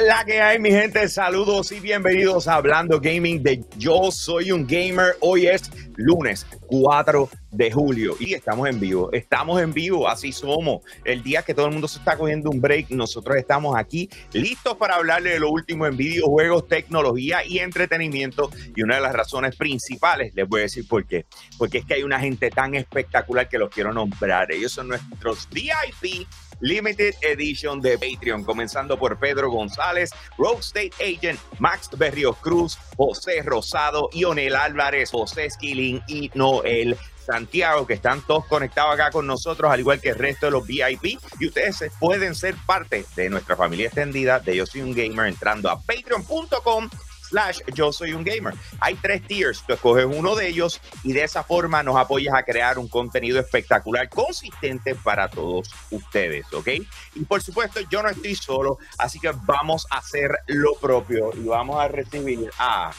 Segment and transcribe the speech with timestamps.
[0.00, 1.08] la que hay, mi gente?
[1.08, 5.16] Saludos y bienvenidos a Hablando Gaming de Yo Soy un Gamer.
[5.20, 9.10] Hoy es lunes 4 de julio y estamos en vivo.
[9.12, 10.82] Estamos en vivo, así somos.
[11.04, 14.76] El día que todo el mundo se está cogiendo un break, nosotros estamos aquí listos
[14.76, 18.50] para hablarle de lo último en videojuegos, tecnología y entretenimiento.
[18.76, 21.26] Y una de las razones principales, les voy a decir por qué.
[21.56, 24.52] Porque es que hay una gente tan espectacular que los quiero nombrar.
[24.52, 26.26] Ellos son nuestros VIP
[26.60, 33.42] Limited Edition de Patreon, comenzando por Pedro González, Rogue State Agent, Max Berrios Cruz, José
[33.42, 36.96] Rosado, Ionel Álvarez, José Skilling y Noel
[37.28, 40.66] Santiago, que están todos conectados acá con nosotros, al igual que el resto de los
[40.66, 41.18] VIP.
[41.38, 45.68] Y ustedes pueden ser parte de nuestra familia extendida de Yo Soy un Gamer entrando
[45.68, 46.88] a patreon.com
[47.28, 48.54] slash yo soy un gamer.
[48.80, 52.42] Hay tres tiers, tú escoges uno de ellos y de esa forma nos apoyas a
[52.42, 56.68] crear un contenido espectacular, consistente para todos ustedes, ¿ok?
[57.14, 61.44] Y por supuesto, yo no estoy solo, así que vamos a hacer lo propio y
[61.46, 62.92] vamos a recibir a...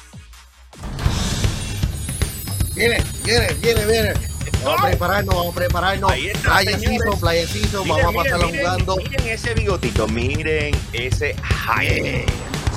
[2.76, 4.39] Viene, viene, viene, viene.
[4.64, 6.12] Vamos a prepararnos, vamos a prepararnos.
[6.12, 8.98] Ahí está, Playecito, playecito, Miren, vamos a pasarla miren, jugando.
[8.98, 11.36] Miren ese bigotito, miren ese
[11.68, 12.26] hype.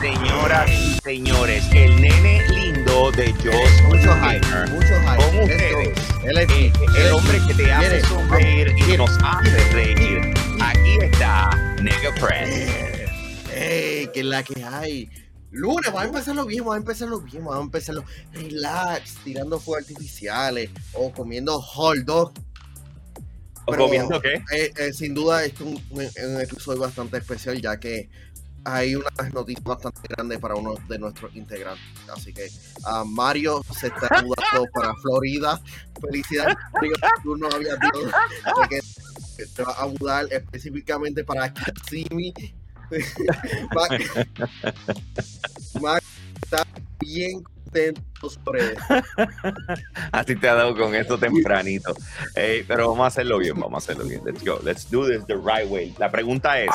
[0.01, 5.17] Señoras y señores, el nene lindo de Soy Mucho hype, mucho hype.
[5.17, 10.35] Con ustedes, eh, el hombre que te hace sonreír y nos hace reír.
[10.61, 12.69] Aquí está Nega Press.
[13.55, 14.11] ¡Ey!
[14.15, 15.09] es la que hay.
[15.53, 19.83] Lunes, vamos a empezarlo bien, vamos a empezarlo bien, vamos a empezarlo relax, tirando fuegos
[19.89, 22.33] artificiales o comiendo hot dog.
[23.67, 24.43] ¿O comiendo qué?
[24.53, 28.09] eh, eh, sin duda, esto es un, un- un episodio bastante especial, ya que
[28.65, 31.85] hay unas noticias bastante grandes para uno de nuestros integrantes.
[32.13, 32.49] Así que
[32.85, 35.61] ah, Mario se está mudando para Florida.
[36.01, 36.57] Felicidades.
[37.23, 38.11] Tú no habías dicho
[38.69, 42.33] que te vas a mudar específicamente para Kissimmee.
[43.75, 44.37] Mac,
[45.81, 46.03] Mac
[46.43, 46.67] está
[47.01, 48.83] bien contento sobre esto.
[50.13, 51.95] Así te ha dado con esto tempranito.
[52.35, 54.23] Pero vamos a hacerlo bien, vamos a hacerlo bien.
[54.25, 54.61] Let's go.
[54.63, 55.95] Let's do this the right way.
[55.99, 56.71] La pregunta es.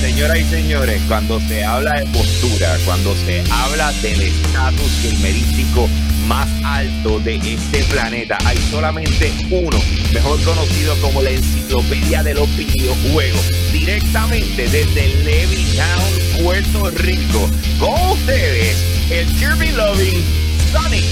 [0.00, 5.88] Señoras y señores, cuando se habla de postura, cuando se habla del estatus gamerístico
[6.30, 9.76] más alto de este planeta, hay solamente uno,
[10.12, 17.50] mejor conocido como la enciclopedia de los videojuegos, directamente desde Levittown, Puerto Rico.
[17.80, 18.76] Con ustedes,
[19.10, 20.24] el Kirby Loving,
[20.70, 21.04] Sonic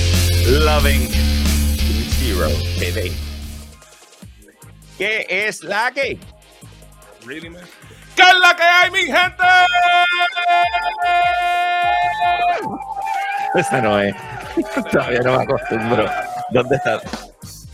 [0.47, 1.09] Loving
[2.21, 3.11] Zero TV.
[4.99, 6.17] ¿Qué es la que?
[7.27, 7.65] Really, man?
[8.15, 9.45] ¿Qué es la que hay, mi gente?
[13.57, 14.15] Esa no es.
[14.93, 16.07] Todavía no me acostumbro.
[16.51, 17.01] ¿Dónde está?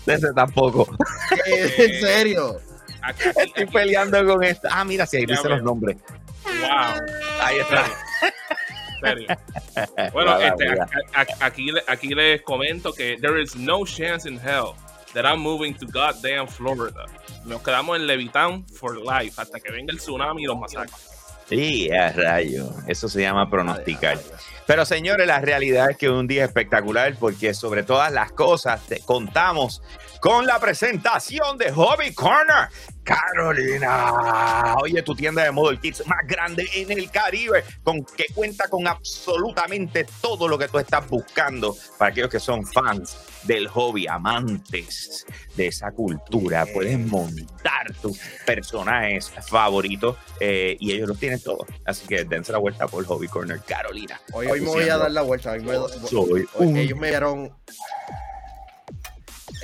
[0.07, 0.87] Ese tampoco.
[1.47, 2.61] en serio.
[3.03, 4.69] Aquí, Estoy peleando con esto.
[4.71, 5.97] Ah, mira, si ahí dice los nombres.
[6.45, 7.07] Wow.
[7.41, 7.85] Ahí está.
[9.01, 9.27] Serio.
[10.13, 10.75] Bueno, este,
[11.41, 14.75] aquí, aquí les comento que there is no chance in hell
[15.13, 17.05] that I'm moving to goddamn Florida.
[17.45, 21.15] Nos quedamos en Levittown for life hasta que venga el tsunami y los masacres.
[21.49, 22.71] Sí, a rayo.
[22.87, 24.19] Eso se llama pronosticar.
[24.67, 29.01] Pero señores, la realidad es que un día espectacular porque sobre todas las cosas te
[29.01, 29.83] contamos
[30.25, 32.69] con la presentación de Hobby Corner.
[33.03, 38.67] Carolina, oye, tu tienda de Model Kits más grande en el Caribe, con que cuenta
[38.69, 44.07] con absolutamente todo lo que tú estás buscando para aquellos que son fans del hobby,
[44.07, 46.65] amantes de esa cultura.
[46.73, 51.69] Puedes montar tus personajes favoritos eh, y ellos los tienen todos.
[51.85, 54.19] Así que dense la vuelta por Hobby Corner Carolina.
[54.33, 55.53] Hoy, hoy me voy a dar la vuelta.
[55.53, 57.53] hoy me- hoy- ellos me enviaron.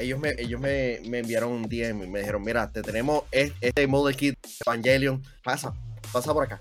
[0.01, 3.53] Ellos me, ellos me, me enviaron un DM y me dijeron: Mira, te tenemos es-
[3.61, 5.23] este Model Kit Evangelion.
[5.45, 5.73] Pasa,
[6.13, 6.61] pasa por acá.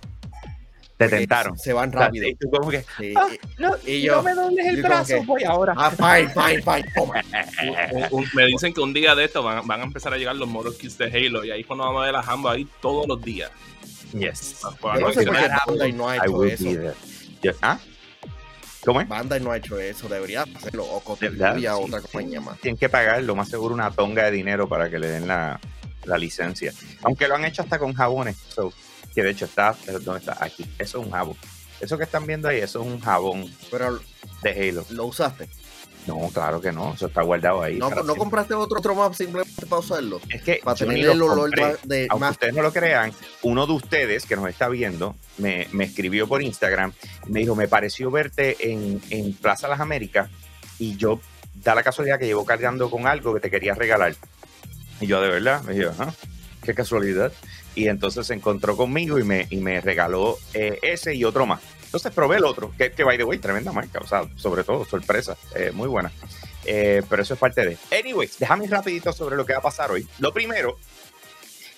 [0.98, 1.58] te tentaron.
[1.58, 2.28] Se van rápido.
[2.28, 3.28] Y tú como que, Sí, ah,
[3.58, 5.74] no, y no yo- me dobles el brazo, que- voy ahora.
[5.78, 6.92] Ah, fine, fine, fine.
[6.94, 7.24] Toma.
[7.94, 10.36] Un- un- me dicen que un día de esto van, van a empezar a llegar
[10.36, 12.68] los Model Kits de Halo y ahí es cuando vamos a ver a Hambo ahí
[12.82, 13.50] todos los días.
[14.12, 14.58] Yes.
[14.82, 15.36] Para Yo no sé por
[15.80, 16.64] qué no ha I hecho will eso.
[16.66, 16.94] be there.
[17.44, 17.80] Yo- ¿Ah?
[18.86, 19.08] ¿Cómo es?
[19.08, 20.08] Bandai no ha hecho eso.
[20.08, 20.84] Debería hacerlo.
[20.86, 21.54] O ¿Verdad?
[21.54, 22.08] Kotobukiya, Sí, otra sí.
[22.12, 22.60] compañía más.
[22.60, 25.60] Tienen que pagar lo más seguro una tonga de dinero para que le den la,
[26.06, 26.74] la licencia.
[27.04, 28.38] Aunque lo han hecho hasta con jabones.
[28.50, 28.72] So,
[29.14, 30.38] que de hecho está, pero ¿dónde está?
[30.44, 30.64] Aquí.
[30.78, 31.36] Eso es un jabón.
[31.82, 34.00] Eso que están viendo ahí, eso es un jabón Pero
[34.44, 34.86] de Halo.
[34.90, 35.48] lo usaste.
[36.10, 36.94] No, claro que no.
[36.94, 37.78] Eso está guardado ahí.
[37.78, 40.20] No, compraste otro, otro map simplemente para usarlo.
[40.30, 41.62] Es que Para tener el olor compré.
[41.64, 42.32] más de aunque más.
[42.32, 43.14] ustedes no lo crean,
[43.44, 46.94] uno de ustedes que nos está viendo me, me escribió por Instagram
[47.28, 50.30] y me dijo, me pareció verte en, en Plaza Las Américas
[50.80, 51.20] y yo,
[51.64, 54.16] da la casualidad que llevo cargando con algo que te quería regalar.
[55.02, 56.14] Y yo, de verdad, me dije, ajá,
[56.64, 57.32] qué casualidad.
[57.76, 61.62] y entonces se encontró conmigo y me, y me regaló eh, ese y otro más.
[61.90, 64.86] Entonces probé el otro, que, que by the way, tremenda marca, o sea, sobre todo,
[64.86, 66.12] sorpresa, eh, muy buena.
[66.66, 67.78] Eh, pero eso es parte de.
[67.92, 70.08] Anyways, déjame rapidito sobre lo que va a pasar hoy.
[70.20, 70.78] Lo primero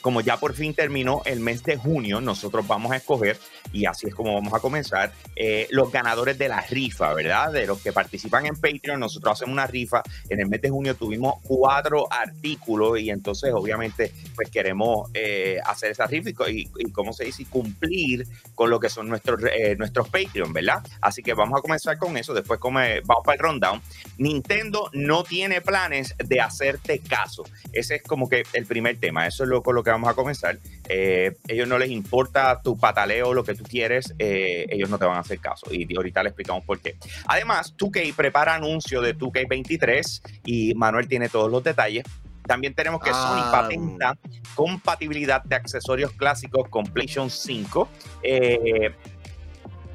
[0.02, 3.38] como ya por fin terminó el mes de junio, nosotros vamos a escoger,
[3.72, 7.52] y así es como vamos a comenzar, eh, los ganadores de la rifa, ¿verdad?
[7.54, 10.02] De los que participan en Patreon, nosotros hacemos una rifa.
[10.30, 15.92] En el mes de junio tuvimos cuatro artículos y entonces obviamente pues queremos eh, hacer
[15.92, 17.46] esa rifa y, ¿cómo se dice?
[17.46, 20.84] Cumplir con lo que son nuestros, eh, nuestros Patreon, ¿verdad?
[21.02, 23.82] Así que vamos a comenzar con eso, después come, vamos para el rundown.
[24.18, 27.44] Nintendo no tiene planes de hacerte caso.
[27.72, 30.14] Ese es como que el primer tema, eso es lo, con lo que vamos a
[30.14, 30.58] comenzar.
[30.88, 35.06] Eh, ellos no les importa tu pataleo, lo que tú quieres, eh, ellos no te
[35.06, 35.68] van a hacer caso.
[35.72, 36.96] Y ahorita le explicamos por qué.
[37.26, 42.04] Además, 2K prepara anuncio de 2K23 y Manuel tiene todos los detalles.
[42.48, 43.50] También tenemos que Sony Ah.
[43.52, 44.18] patenta
[44.56, 47.88] compatibilidad de accesorios clásicos con PlayStation 5.
[48.24, 48.94] Eh,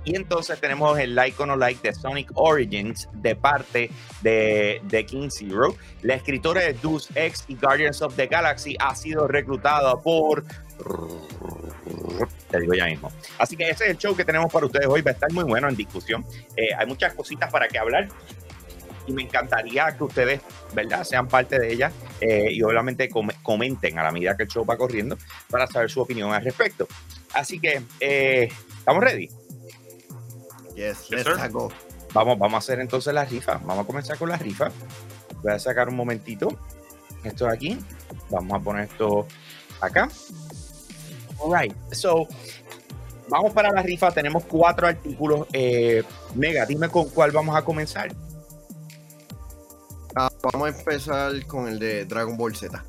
[0.06, 3.90] y entonces tenemos el like o no like de Sonic Origins de parte
[4.22, 5.74] de, de King Zero.
[6.02, 10.44] La escritora de Deus Ex y Guardians of the Galaxy ha sido reclutada por.
[12.50, 13.10] Te digo ya mismo.
[13.36, 15.02] Así que ese es el show que tenemos para ustedes hoy.
[15.02, 16.24] Va a estar muy bueno en discusión.
[16.56, 18.08] Eh, hay muchas cositas para que hablar
[19.08, 20.40] y me encantaría que ustedes,
[20.72, 24.48] ¿verdad?, sean parte de ella eh, y obviamente com comenten a la medida que el
[24.48, 25.18] show va corriendo
[25.50, 26.86] para saber su opinión al respecto.
[27.32, 28.48] Así que, eh,
[28.78, 29.28] ¿estamos ready?
[30.76, 31.70] Yes, Yes, let's go.
[32.12, 33.54] Vamos, vamos a hacer entonces la rifa.
[33.64, 34.70] Vamos a comenzar con la rifa.
[35.42, 36.48] Voy a sacar un momentito
[37.24, 37.78] esto de aquí.
[38.30, 39.26] Vamos a poner esto
[39.80, 40.08] acá.
[41.42, 42.26] Alright, so
[43.28, 44.10] vamos para la rifa.
[44.12, 45.46] Tenemos cuatro artículos.
[45.52, 48.14] Eh, Mega, dime con cuál vamos a comenzar.
[50.14, 52.84] Ah, vamos a empezar con el de Dragon Ball Z.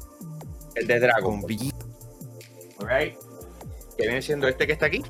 [0.75, 1.42] El de Dragon.
[1.42, 1.75] Vegeta.
[2.80, 3.18] Alright.
[3.98, 5.04] Que viene siendo este que está aquí.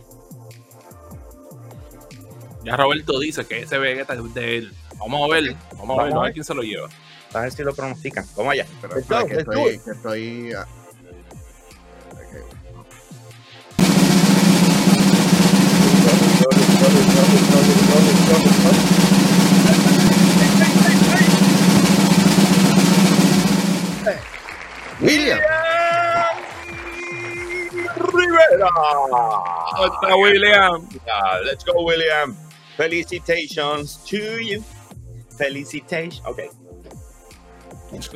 [2.67, 4.73] Ya Roberto dice que ese Vegeta es de él.
[4.97, 6.33] Vamos a ver, vamos a ver, Vamos a a ver.
[6.33, 6.89] quién se lo lleva.
[7.33, 8.25] A ver si lo pronostican.
[8.35, 8.65] Vamos allá.
[8.81, 10.51] Pero espera que estoy, que estoy.
[10.53, 10.67] ah,
[12.11, 13.77] ok.
[24.99, 25.39] William.
[28.13, 28.69] Rivera.
[29.77, 30.89] ¿Dónde está William?
[30.89, 32.35] Yeah, let's go, William.
[32.77, 34.63] Felicitations to you.
[35.37, 36.21] Felicitations.
[36.25, 36.39] Ok.
[37.91, 38.11] Ese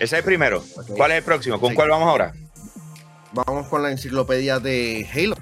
[0.00, 0.62] es el primero.
[0.96, 1.60] ¿Cuál es el próximo?
[1.60, 1.76] ¿Con Sí.
[1.76, 2.32] cuál vamos ahora?
[3.32, 5.36] Vamos con la enciclopedia de Halo.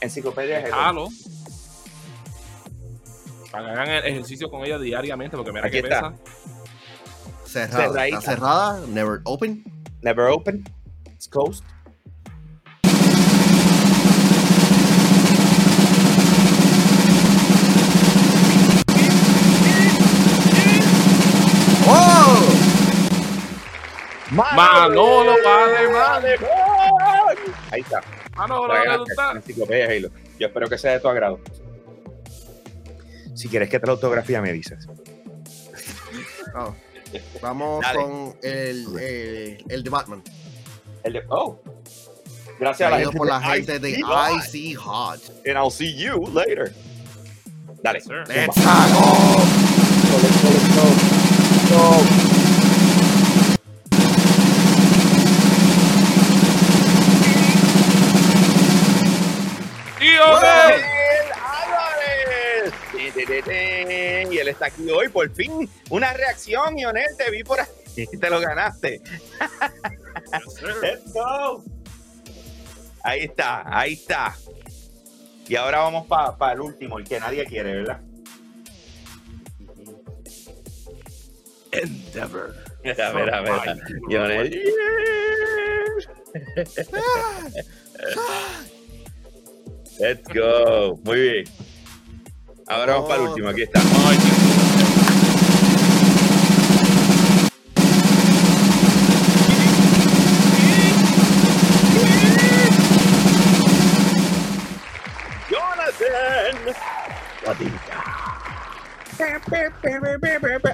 [0.00, 1.08] Enciclopedia de Halo.
[1.08, 1.08] Déjalo.
[3.50, 6.12] Para que hagan el ejercicio con ella diariamente, porque mira Aquí que está.
[6.12, 6.22] pesa.
[7.46, 7.86] Cerrada.
[7.88, 8.18] Cerradita.
[8.18, 8.86] Está cerrada.
[8.86, 9.64] Never open.
[10.02, 10.64] Never open.
[11.14, 11.64] It's closed.
[24.32, 26.36] Manolo, vale, vale.
[27.70, 28.02] Ahí está.
[28.34, 29.04] Manolo, Halo.
[30.38, 31.38] Yo espero que sea de tu agrado.
[33.34, 34.86] Si quieres que te la autografía, me dices.
[36.54, 36.74] Oh.
[37.40, 37.98] Vamos Dale.
[37.98, 40.22] con el, eh, el de Batman.
[41.02, 41.24] El de.
[41.30, 41.58] Oh.
[42.60, 45.18] Gracias a la gente por la gente de IC Hot.
[45.46, 46.70] And I'll see you later.
[47.82, 48.00] Dale.
[48.00, 48.24] Yes, sir.
[48.26, 48.44] zumba.
[48.44, 48.58] Let's
[50.12, 50.18] go.
[50.18, 50.84] Let's go, let's go,
[51.50, 52.21] let's go.
[64.52, 65.68] Está aquí hoy, por fin.
[65.90, 67.66] Una reacción, Ionel, te vi por ahí.
[68.20, 69.02] Te lo ganaste.
[70.80, 71.62] Let's go.
[73.02, 74.34] Ahí está, ahí está.
[75.48, 78.00] Y ahora vamos para el último, el que nadie quiere, ¿verdad?
[81.72, 82.54] Endeavor.
[82.84, 83.52] A ver, a ver.
[83.52, 83.78] a ver.
[84.08, 84.62] Ionel.
[89.98, 90.98] Let's go.
[91.04, 91.44] Muy bien.
[92.66, 93.48] Ahora vamos para el último.
[93.48, 93.80] Aquí está.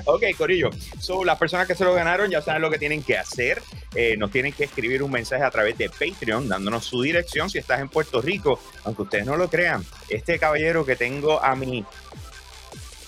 [0.05, 0.71] Ok, Corillo.
[1.01, 3.63] So, las personas que se lo ganaron ya saben lo que tienen que hacer.
[3.95, 7.59] Eh, nos tienen que escribir un mensaje a través de Patreon dándonos su dirección si
[7.59, 8.61] estás en Puerto Rico.
[8.85, 11.85] Aunque ustedes no lo crean, este caballero que tengo a mi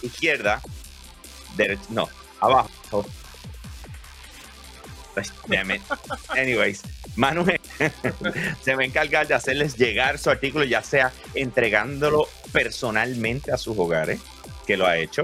[0.03, 0.61] izquierda,
[1.91, 2.09] no,
[2.41, 2.71] abajo.
[5.15, 5.33] Pues.
[6.29, 6.83] Anyways,
[7.17, 7.61] Manuel,
[8.63, 13.77] se va a encargar de hacerles llegar su artículo, ya sea entregándolo personalmente a sus
[13.77, 14.21] hogares
[14.67, 15.23] que lo ha hecho.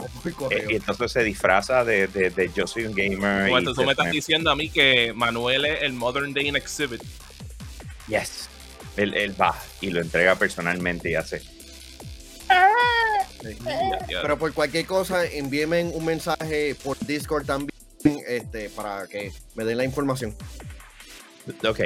[0.51, 3.51] Eh, y entonces se disfraza de, de, yo soy un gamer.
[3.51, 7.03] Bueno, tú me estás diciendo a mí que Manuel es el Modern Day in Exhibit.
[8.09, 8.49] Yes.
[8.97, 11.43] Él, él va y lo entrega personalmente y hace.
[14.09, 17.71] Pero por cualquier cosa, envíenme un mensaje por Discord también
[18.27, 20.35] este, para que me den la información.
[21.69, 21.81] Ok.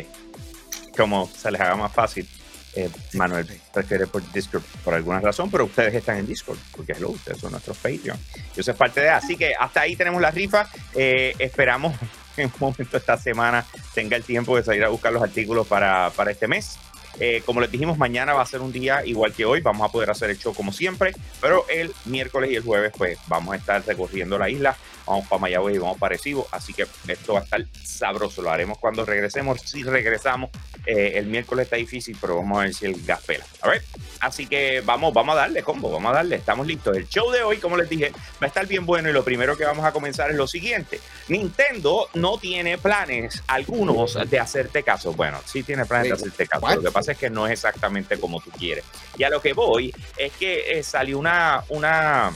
[0.96, 2.28] Como se les haga más fácil.
[2.74, 7.10] Eh, Manuel prefiere por Discord por alguna razón, pero ustedes están en Discord, porque hello,
[7.10, 8.18] ustedes son nuestros Patreon.
[8.54, 10.68] Yo soy parte de Así que hasta ahí tenemos la rifa.
[10.94, 11.94] Eh, esperamos
[12.36, 16.10] en un momento esta semana tenga el tiempo de salir a buscar los artículos para,
[16.10, 16.78] para este mes.
[17.18, 19.60] Eh, como les dijimos, mañana va a ser un día igual que hoy.
[19.60, 23.18] Vamos a poder hacer el show como siempre, pero el miércoles y el jueves, pues
[23.26, 24.76] vamos a estar recorriendo la isla.
[25.06, 28.50] Vamos para Mayagüez y vamos para Arecibo, así que esto va a estar sabroso, lo
[28.50, 30.50] haremos cuando regresemos, si regresamos,
[30.86, 33.82] eh, el miércoles está difícil, pero vamos a ver si el gas pela, a ver,
[34.20, 37.42] así que vamos, vamos a darle combo, vamos a darle, estamos listos, el show de
[37.42, 39.90] hoy, como les dije, va a estar bien bueno y lo primero que vamos a
[39.90, 45.86] comenzar es lo siguiente, Nintendo no tiene planes algunos de hacerte caso, bueno, sí tiene
[45.86, 48.84] planes de hacerte caso, lo que pasa es que no es exactamente como tú quieres,
[49.16, 52.32] y a lo que voy es que eh, salió una, una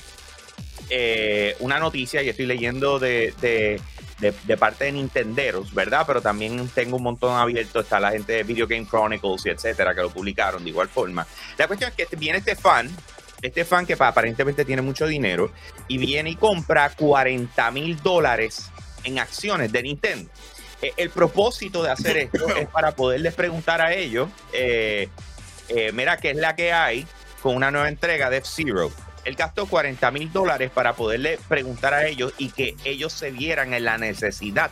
[0.90, 6.04] eh, una noticia y estoy leyendo de, de, parte de Nintenderos, ¿verdad?
[6.06, 9.94] Pero también tengo un montón abierto, está la gente de Video Game Chronicles y etcétera,
[9.94, 11.26] que lo publicaron de igual forma.
[11.56, 12.90] La cuestión es que este, viene este fan,
[13.40, 15.50] este fan que aparentemente tiene mucho dinero,
[15.88, 18.70] y viene y compra 40 mil dólares
[19.04, 20.30] en acciones de Nintendo.
[20.84, 25.08] Eh, el propósito de hacer esto es para poderles preguntar a ellos, eh,
[25.92, 27.06] mira, ¿qué es la que hay
[27.42, 28.90] con una nueva entrega de F-Zero?
[29.24, 33.74] él gastó 40 mil dólares para poderle preguntar a ellos y que ellos se vieran
[33.74, 34.70] en la necesidad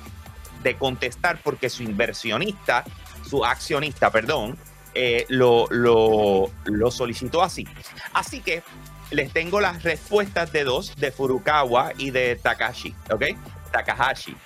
[0.63, 2.85] de contestar porque su inversionista,
[3.29, 4.57] su accionista, perdón,
[4.95, 7.67] eh, lo, lo, lo solicitó así.
[8.13, 8.63] Así que
[9.11, 13.25] les tengo las respuestas de dos, de Furukawa y de Takashi, ¿ok?
[13.73, 14.37] Takahashi.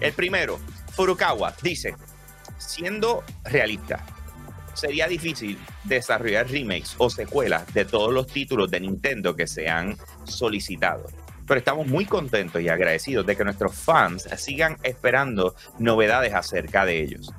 [0.00, 0.58] El primero,
[0.92, 1.94] Furukawa, dice,
[2.58, 4.04] siendo realista,
[4.74, 9.96] sería difícil desarrollar remakes o secuelas de todos los títulos de Nintendo que se han
[10.24, 11.04] solicitado.
[11.46, 17.02] Pero estamos muy contentos y agradecidos de que nuestros fans sigan esperando novedades acerca de
[17.02, 17.32] ellos.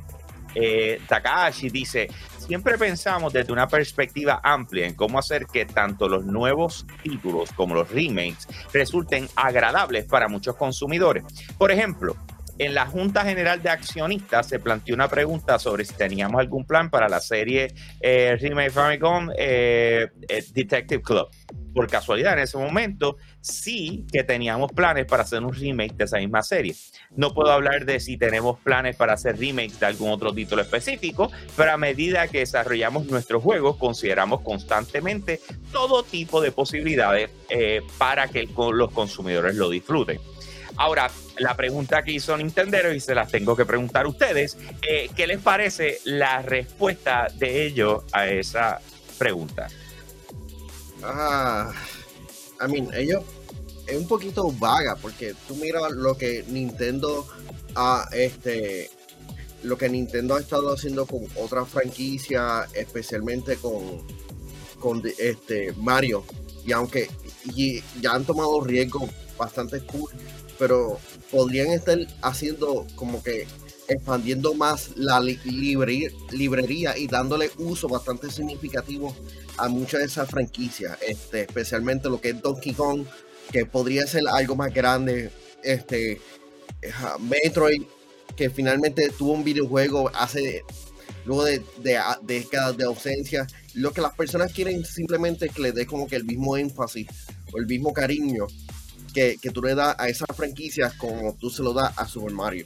[0.53, 2.07] Eh, Takahashi dice,
[2.45, 7.75] siempre pensamos desde una perspectiva amplia en cómo hacer que tanto los nuevos títulos como
[7.75, 11.23] los remakes resulten agradables para muchos consumidores.
[11.57, 12.15] Por ejemplo,
[12.57, 16.89] en la Junta General de Accionistas se planteó una pregunta sobre si teníamos algún plan
[16.89, 21.27] para la serie eh, Remake Famicom eh, eh, Detective Club.
[21.75, 26.17] Por casualidad, en ese momento sí que teníamos planes para hacer un remake de esa
[26.17, 26.73] misma serie.
[27.15, 31.31] No puedo hablar de si tenemos planes para hacer remakes de algún otro título específico,
[31.57, 35.41] pero a medida que desarrollamos nuestros juegos, consideramos constantemente
[35.71, 37.29] todo tipo de posibilidades
[37.97, 40.19] para que los consumidores lo disfruten.
[40.77, 45.09] Ahora, la pregunta que hizo Nintendo y se las tengo que preguntar a ustedes, eh,
[45.15, 48.79] ¿qué les parece la respuesta de ellos a esa
[49.17, 49.67] pregunta?
[51.05, 51.71] Ah,
[52.61, 53.23] I mean, ellos
[53.87, 57.27] es un poquito vaga porque tú miras lo que Nintendo
[57.75, 58.89] ha este
[59.63, 64.01] lo que Nintendo ha estado haciendo con otra franquicia, especialmente con,
[64.79, 66.23] con este Mario.
[66.65, 67.09] Y aunque
[68.01, 70.09] ya han tomado riesgos bastante cool
[70.57, 70.99] pero
[71.31, 73.47] podrían estar haciendo como que
[73.87, 79.15] expandiendo más la librería, y dándole uso bastante significativo
[79.57, 83.05] a muchas de esas franquicias, este, especialmente lo que es Donkey Kong,
[83.51, 85.31] que podría ser algo más grande,
[85.63, 86.19] este,
[87.19, 87.83] Metroid,
[88.35, 90.63] que finalmente tuvo un videojuego hace
[91.25, 91.61] luego de,
[92.23, 96.25] décadas de ausencia, lo que las personas quieren simplemente que le dé como que el
[96.25, 97.07] mismo énfasis
[97.51, 98.47] o el mismo cariño
[99.13, 102.65] que, tú le das a esas franquicias como tú se lo das a Super Mario.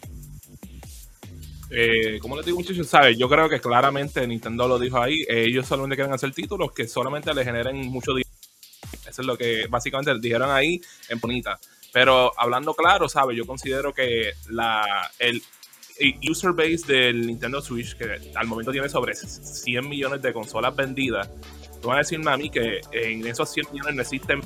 [1.69, 3.17] Eh, como les digo, muchachos, ¿sabes?
[3.17, 5.25] Yo creo que claramente Nintendo lo dijo ahí.
[5.27, 8.29] ellos solamente quieren hacer títulos que solamente le generen mucho dinero.
[9.07, 11.59] Eso es lo que básicamente dijeron ahí en Bonita.
[11.91, 13.38] Pero hablando claro, ¿sabes?
[13.38, 14.83] Yo considero que la,
[15.19, 15.41] el
[16.29, 21.29] user base del Nintendo Switch, que al momento tiene sobre 100 millones de consolas vendidas,
[21.81, 24.41] tú vas a decirme a mí que en esos 100 millones no existen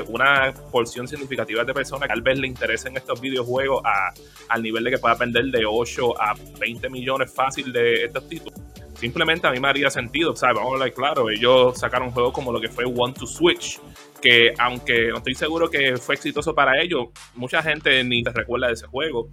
[0.00, 4.12] una porción significativa de personas que tal vez le interesen estos videojuegos a,
[4.48, 8.58] al nivel de que pueda vender de 8 a 20 millones fácil de estos títulos.
[8.94, 10.56] Simplemente a mí me haría sentido, ¿sabes?
[10.56, 13.80] Vamos a hablar claro, ellos sacaron un juego como lo que fue One to Switch,
[14.20, 18.68] que aunque no estoy seguro que fue exitoso para ellos, mucha gente ni te recuerda
[18.68, 19.28] de ese juego.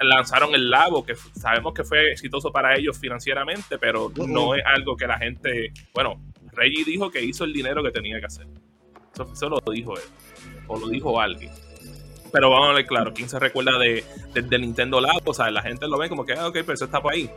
[0.00, 4.96] lanzaron el Labo, que sabemos que fue exitoso para ellos financieramente, pero no es algo
[4.96, 5.72] que la gente.
[5.92, 6.22] Bueno,
[6.52, 8.46] Reggie dijo que hizo el dinero que tenía que hacer.
[9.14, 10.04] Eso, lo dijo él.
[10.66, 11.50] O lo dijo alguien.
[12.32, 14.04] Pero vamos a ver, claro, ¿quién se recuerda de,
[14.58, 15.20] Nintendo Labo?
[15.26, 17.30] O sea, la gente lo ve como que, ah, ok, pero eso está por ahí.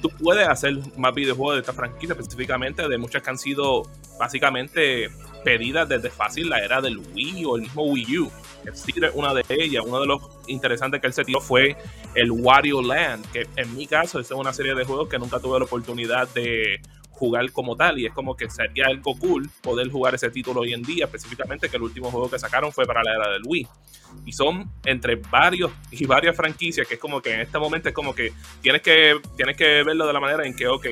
[0.00, 3.82] Tú puedes hacer más videojuegos de esta franquicia, específicamente de muchas que han sido
[4.18, 5.10] básicamente
[5.44, 8.30] pedidas desde fácil la era del Wii o el mismo Wii U
[9.14, 9.84] una de ellas.
[9.86, 11.76] Uno de los interesantes que él se tiró fue
[12.14, 15.58] el Wario Land, que en mi caso es una serie de juegos que nunca tuve
[15.58, 16.80] la oportunidad de
[17.20, 20.72] jugar como tal y es como que sería algo cool poder jugar ese título hoy
[20.72, 23.68] en día, específicamente que el último juego que sacaron fue para la era del Wii.
[24.24, 27.94] Y son entre varios y varias franquicias que es como que en este momento es
[27.94, 30.86] como que tienes que, tienes que verlo de la manera en que, ok,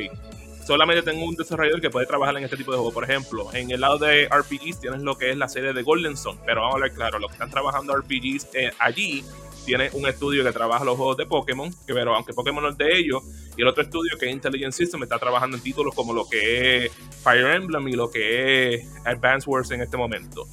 [0.67, 2.93] solamente tengo un desarrollador que puede trabajar en este tipo de juegos.
[2.93, 6.15] Por ejemplo, en el lado de RPGs tienes lo que es la serie de Golden
[6.15, 9.25] Sun, pero vamos a ver claro, los que están trabajando RPGs eh, allí
[9.69, 12.79] tiene un estudio que trabaja los juegos de Pokémon, que pero aunque Pokémon no es
[12.79, 13.23] de ellos,
[13.55, 16.87] y el otro estudio que es Intelligent System está trabajando en títulos como lo que
[16.87, 20.49] es Fire Emblem y lo que es Advance Wars en este momento.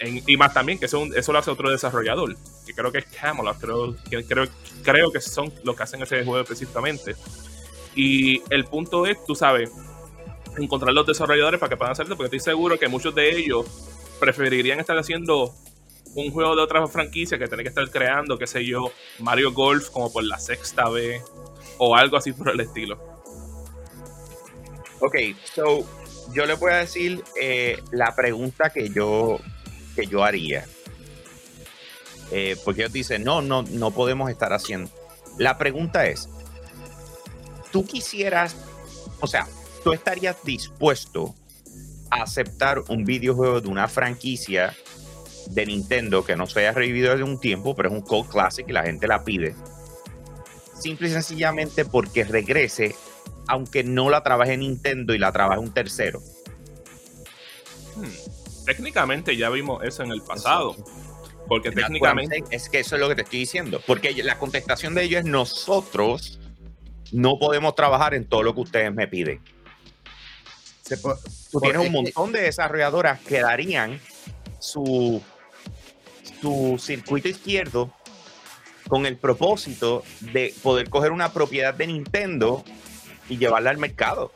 [0.00, 3.58] y más también, que eso, eso, lo hace otro desarrollador, que creo que es Camelot,
[3.58, 3.96] creo,
[4.28, 4.46] creo,
[4.84, 7.16] creo que son los que hacen ese juego específicamente.
[7.96, 9.72] Y el punto es, tú sabes,
[10.56, 13.66] encontrar los desarrolladores para que puedan hacerlo, porque estoy seguro que muchos de ellos
[14.20, 15.52] preferirían estar haciendo
[16.14, 19.90] un juego de otra franquicia que tener que estar creando, qué sé yo, Mario Golf
[19.90, 21.22] como por la sexta vez
[21.78, 22.98] o algo así por el estilo.
[25.00, 25.16] Ok,
[25.54, 25.86] so
[26.32, 29.38] yo le voy a decir eh, la pregunta que yo,
[29.96, 30.66] que yo haría.
[32.30, 34.90] Eh, porque ellos dicen, no, no, no podemos estar haciendo.
[35.38, 36.28] La pregunta es,
[37.70, 38.56] tú quisieras,
[39.20, 39.46] o sea,
[39.82, 41.34] tú estarías dispuesto
[42.10, 44.74] a aceptar un videojuego de una franquicia
[45.50, 48.66] de Nintendo que no se haya revivido desde un tiempo, pero es un Cold Classic
[48.68, 49.54] y la gente la pide,
[50.78, 52.94] simple y sencillamente porque regrese,
[53.48, 56.20] aunque no la trabaje Nintendo y la trabaje un tercero.
[57.96, 58.64] Hmm.
[58.64, 60.76] Técnicamente ya vimos eso en el pasado.
[61.48, 62.42] Porque técnicamente.
[62.50, 63.80] Es que eso es lo que te estoy diciendo.
[63.86, 66.38] Porque la contestación de ellos es nosotros
[67.10, 69.40] no podemos trabajar en todo lo que ustedes me piden.
[71.50, 74.00] Tú tienes un montón de desarrolladoras que darían
[74.58, 75.22] su,
[76.42, 77.92] su circuito izquierdo
[78.88, 82.64] con el propósito de poder coger una propiedad de Nintendo
[83.28, 84.32] y llevarla al mercado.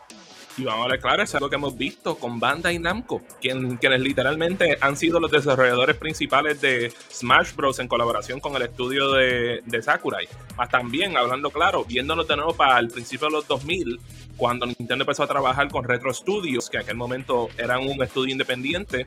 [0.56, 4.78] Y vamos a ver, claro, es algo que hemos visto con Bandai Namco, quienes literalmente
[4.80, 7.78] han sido los desarrolladores principales de Smash Bros.
[7.78, 10.26] en colaboración con el estudio de, Sakurai.
[10.56, 14.00] Más también, hablando claro, viéndonos de nuevo para el principio de los 2000,
[14.38, 18.32] cuando Nintendo empezó a trabajar con Retro Studios, que en aquel momento eran un estudio
[18.32, 19.06] independiente,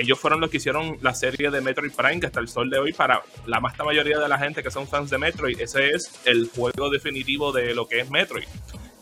[0.00, 2.78] ellos fueron los que hicieron la serie de Metroid Prime, que hasta el sol de
[2.78, 6.10] hoy, para la vasta mayoría de la gente que son fans de Metroid, ese es
[6.24, 8.48] el juego definitivo de lo que es Metroid.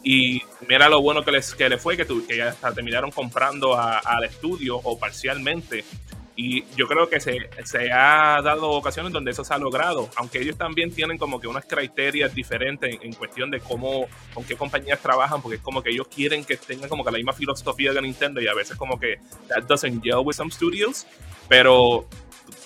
[0.03, 3.79] Y mira lo bueno que les que le fue, que, que ya hasta terminaron comprando
[3.79, 5.85] al estudio o parcialmente.
[6.40, 10.40] Y yo creo que se, se, ha dado ocasiones donde eso se ha logrado, aunque
[10.40, 15.01] ellos también tienen como que unas criterias diferentes en, cuestión de cómo, con qué compañías
[15.03, 18.01] trabajan, porque es como que ellos quieren que tengan como que la misma filosofía de
[18.03, 21.09] Nintendo y a veces como que that doesn't gel with some studios.
[21.48, 22.07] Pero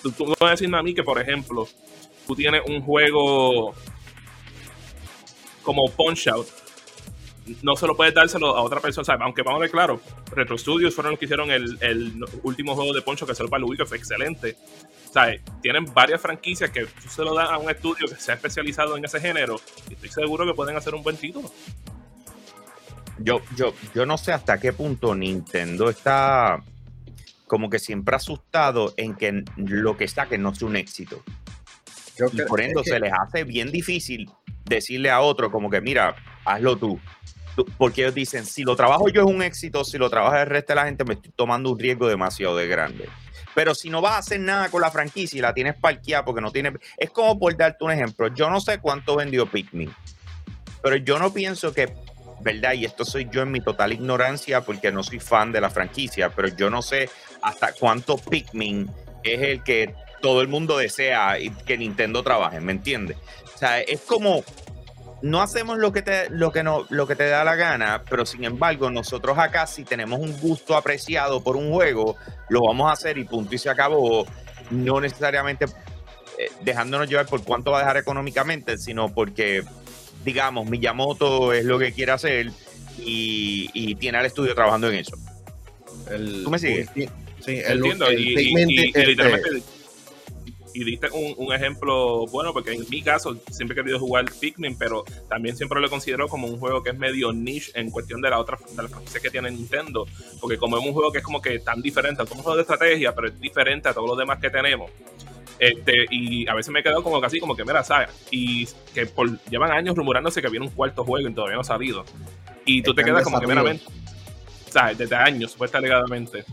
[0.03, 1.67] tú, tú vas a decirme a mí que, por ejemplo,
[2.27, 3.73] tú tienes un juego
[5.63, 6.47] como Punch Out,
[7.61, 9.17] no solo puedes dárselo a otra persona.
[9.21, 10.01] aunque vamos a ver claro,
[10.31, 13.69] Retro Studios fueron los que hicieron el, último juego de Poncho que salió para el
[13.69, 14.57] Wii, que fue excelente.
[15.61, 18.97] tienen varias franquicias que tú se lo das a un estudio que se ha especializado
[18.97, 21.51] en ese género y estoy seguro que pueden hacer un buen título.
[23.19, 26.63] Yo, yo, yo no sé hasta qué punto Nintendo está
[27.45, 31.23] como que siempre asustado en que lo que está que no sea un éxito.
[32.31, 34.29] y por ende se les hace bien difícil
[34.65, 36.99] decirle a otro como que mira, hazlo tú
[37.77, 40.73] porque ellos dicen, si lo trabajo yo es un éxito, si lo trabaja el resto
[40.73, 43.09] de la gente, me estoy tomando un riesgo demasiado de grande.
[43.55, 46.41] Pero si no vas a hacer nada con la franquicia y la tienes parqueada porque
[46.41, 46.73] no tiene...
[46.97, 49.93] Es como por darte un ejemplo, yo no sé cuánto vendió Pikmin,
[50.81, 51.93] pero yo no pienso que,
[52.41, 52.73] ¿verdad?
[52.73, 56.29] Y esto soy yo en mi total ignorancia porque no soy fan de la franquicia,
[56.29, 57.09] pero yo no sé
[57.41, 58.89] hasta cuánto Pikmin
[59.23, 63.17] es el que todo el mundo desea que Nintendo trabaje, ¿me entiendes?
[63.53, 64.43] O sea, es como
[65.23, 68.25] no hacemos lo que te, lo que no, lo que te da la gana, pero
[68.25, 72.17] sin embargo, nosotros acá, si tenemos un gusto apreciado por un juego,
[72.49, 74.27] lo vamos a hacer y punto y se acabó.
[74.69, 75.65] No necesariamente
[76.37, 79.63] eh, dejándonos llevar por cuánto va a dejar económicamente, sino porque,
[80.25, 82.51] digamos, Miyamoto es lo que quiere hacer
[82.97, 85.15] y, tiene al estudio trabajando en eso.
[86.43, 86.89] ¿Tú me sigues?
[86.93, 88.11] Sí, entiendo.
[88.11, 88.35] y,
[88.93, 89.63] literalmente
[90.73, 95.03] Y diste un, ejemplo bueno, porque en mi caso siempre he querido jugar Pikmin, pero
[95.29, 98.39] también siempre lo considero como un juego que es medio niche en cuestión de la
[98.39, 100.07] otra de las franquicias que tiene Nintendo.
[100.41, 102.63] Porque como es un juego que es como que tan diferente, como un juego de
[102.63, 104.89] estrategia, pero es diferente a todos los demás que tenemos.
[105.59, 108.09] Este, y a veces me he quedado como casi como que, mira, ¿sabes?
[108.31, 111.65] Y que por, llevan años rumorándose que viene un cuarto juego y todavía no ha
[111.65, 112.03] salido.
[112.65, 113.85] Y tú te quedas como que, meramente,
[114.69, 114.97] ¿sabes?
[114.97, 116.45] Desde años, supuestamente.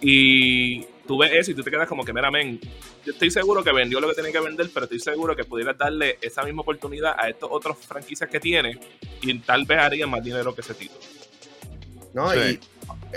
[0.00, 2.68] Y tú ves eso y tú te quedas como que, meramente,
[3.04, 5.72] yo estoy seguro que vendió lo que tenía que vender, pero estoy seguro que pudiera
[5.72, 8.78] darle esa misma oportunidad a estos otros franquicias que tiene
[9.22, 11.00] y tal vez haría más dinero que ese título.
[12.12, 12.60] No, y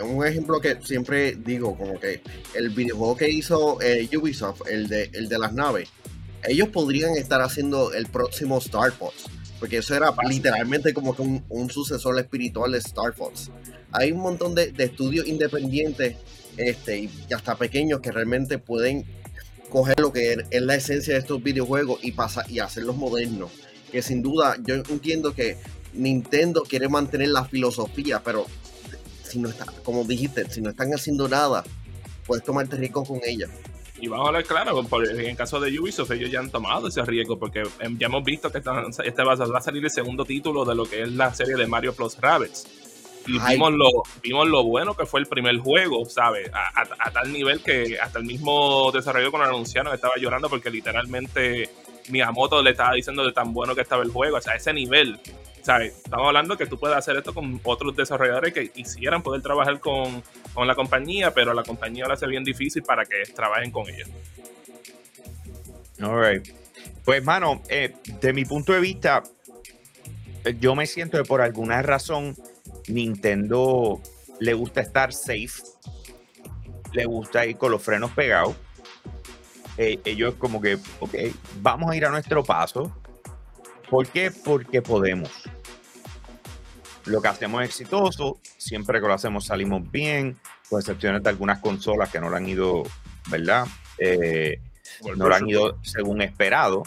[0.01, 2.21] un ejemplo que siempre digo, como que
[2.55, 5.89] el videojuego que hizo eh, Ubisoft, el de, el de las naves,
[6.47, 9.25] ellos podrían estar haciendo el próximo Star Fox,
[9.59, 13.51] porque eso era literalmente como que un, sucesor espiritual de Star Fox.
[13.91, 16.15] Hay un montón de, estudios independientes
[16.69, 19.05] este, y hasta pequeños que realmente pueden
[19.69, 23.51] coger lo que es la esencia de estos videojuegos y, pasar, y hacerlos modernos.
[23.91, 25.57] Que sin duda yo entiendo que
[25.93, 28.45] Nintendo quiere mantener la filosofía, pero
[29.23, 31.63] si no está, como dijiste, si no están haciendo nada,
[32.25, 33.47] puedes tomarte riesgo con ella.
[33.99, 37.37] Y vamos a hablar claro, en caso de Ubisoft, ellos ya han tomado ese riesgo,
[37.37, 40.85] porque em, ya hemos visto que este va, a salir el segundo título de lo
[40.85, 42.65] que es la serie de Mario Plus Rabbids.
[43.27, 43.89] Y vimos lo,
[44.21, 46.49] vimos lo bueno que fue el primer juego, ¿sabes?
[46.53, 51.69] A, tal nivel que hasta el mismo desarrollo lo anunciaron estaba llorando porque literalmente
[52.09, 54.37] Miyamoto le estaba diciendo de tan bueno que estaba el juego.
[54.37, 55.19] O sea, ese nivel
[55.61, 60.23] Estamos hablando que tú puedes hacer esto con otros desarrolladores que quisieran poder trabajar con,
[60.65, 64.05] la compañía, pero la compañía lo hace bien difícil para que trabajen con ella.
[66.01, 66.47] Alright.
[67.05, 69.21] Pues, mano, eh, de mi punto de vista,
[70.59, 72.35] yo me siento que por alguna razón
[72.87, 74.01] Nintendo
[74.39, 75.63] le gusta estar safe,
[76.93, 78.55] le gusta ir con los frenos pegados.
[79.77, 81.15] Eh, ellos como que, ok,
[81.61, 82.93] vamos a ir a nuestro paso
[83.91, 84.31] ¿Por qué?
[84.31, 85.29] Porque podemos.
[87.03, 90.37] Lo que hacemos es exitoso, siempre que lo hacemos salimos bien,
[90.69, 92.83] con excepciones de algunas consolas que no lo han ido,
[93.29, 93.67] ¿verdad?
[93.97, 94.61] Eh,
[95.17, 96.83] no lo han ido según esperado,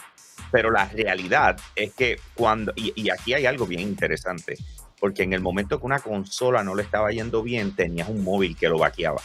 [0.50, 4.56] pero la realidad es que cuando, y, aquí hay algo bien interesante,
[5.04, 8.56] porque en el momento que una consola no le estaba yendo bien, tenías un móvil
[8.56, 9.20] que lo vaqueaba.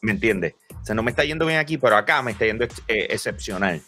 [0.00, 0.54] ¿Me entiendes?
[0.70, 3.82] O sea, no me está yendo bien aquí, pero acá me está yendo eh, excepcional.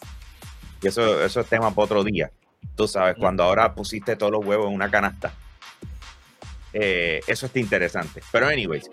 [0.83, 2.31] Y eso, eso es tema para otro día.
[2.77, 5.33] Tú sabes, cuando ahora pusiste todos los huevos en una canasta.
[6.75, 8.21] Eh, eso está interesante.
[8.31, 8.91] Pero, anyways,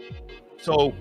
[0.58, 0.94] so,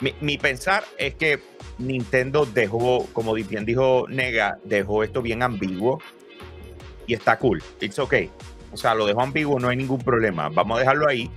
[0.00, 1.40] mi, pensar es que
[1.78, 6.02] Nintendo dejó, como bien dijo Nega, dejó esto bien ambiguo
[7.06, 7.62] y está cool.
[7.80, 8.32] It's okay.
[8.76, 10.50] O sea, lo dejó ambiguo, no hay ningún problema.
[10.50, 11.30] Vamos a dejarlo ahí.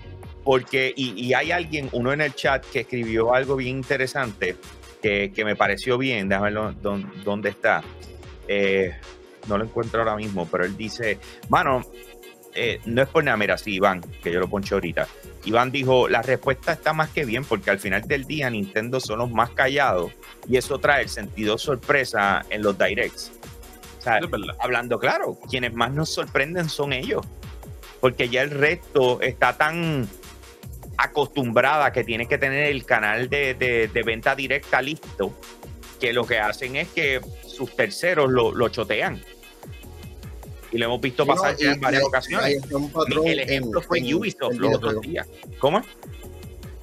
[0.44, 4.58] Porque, y, hay alguien, uno en el chat, que escribió algo bien interesante
[5.02, 6.28] que, me pareció bien.
[6.28, 6.74] Déjame ver
[7.24, 7.82] dónde está.
[8.46, 8.94] Eh,
[9.48, 11.82] no lo encuentro ahora mismo, pero él dice, mano,
[12.54, 15.08] eh, no es por nada, mira, sí, Iván, que yo lo poncho ahorita.
[15.46, 19.20] Iván dijo, la respuesta está más que bien, porque al final del día Nintendo son
[19.20, 20.12] los más callados
[20.46, 23.32] y eso trae el sentido sorpresa en los directs.
[24.00, 24.20] O sea,
[24.60, 27.26] hablando claro, quienes más nos sorprenden son ellos,
[28.00, 30.08] porque ya el resto está tan
[30.98, 35.34] acostumbrada que tiene que tener el canal de, de venta directa listo,
[36.00, 39.22] que lo que hacen es que sus terceros lo, chotean.
[40.72, 42.58] Y lo hemos visto pasar en varias ocasiones.
[43.26, 45.28] el ejemplo fue Ubisoft los otros días.
[45.60, 45.82] ¿Cómo?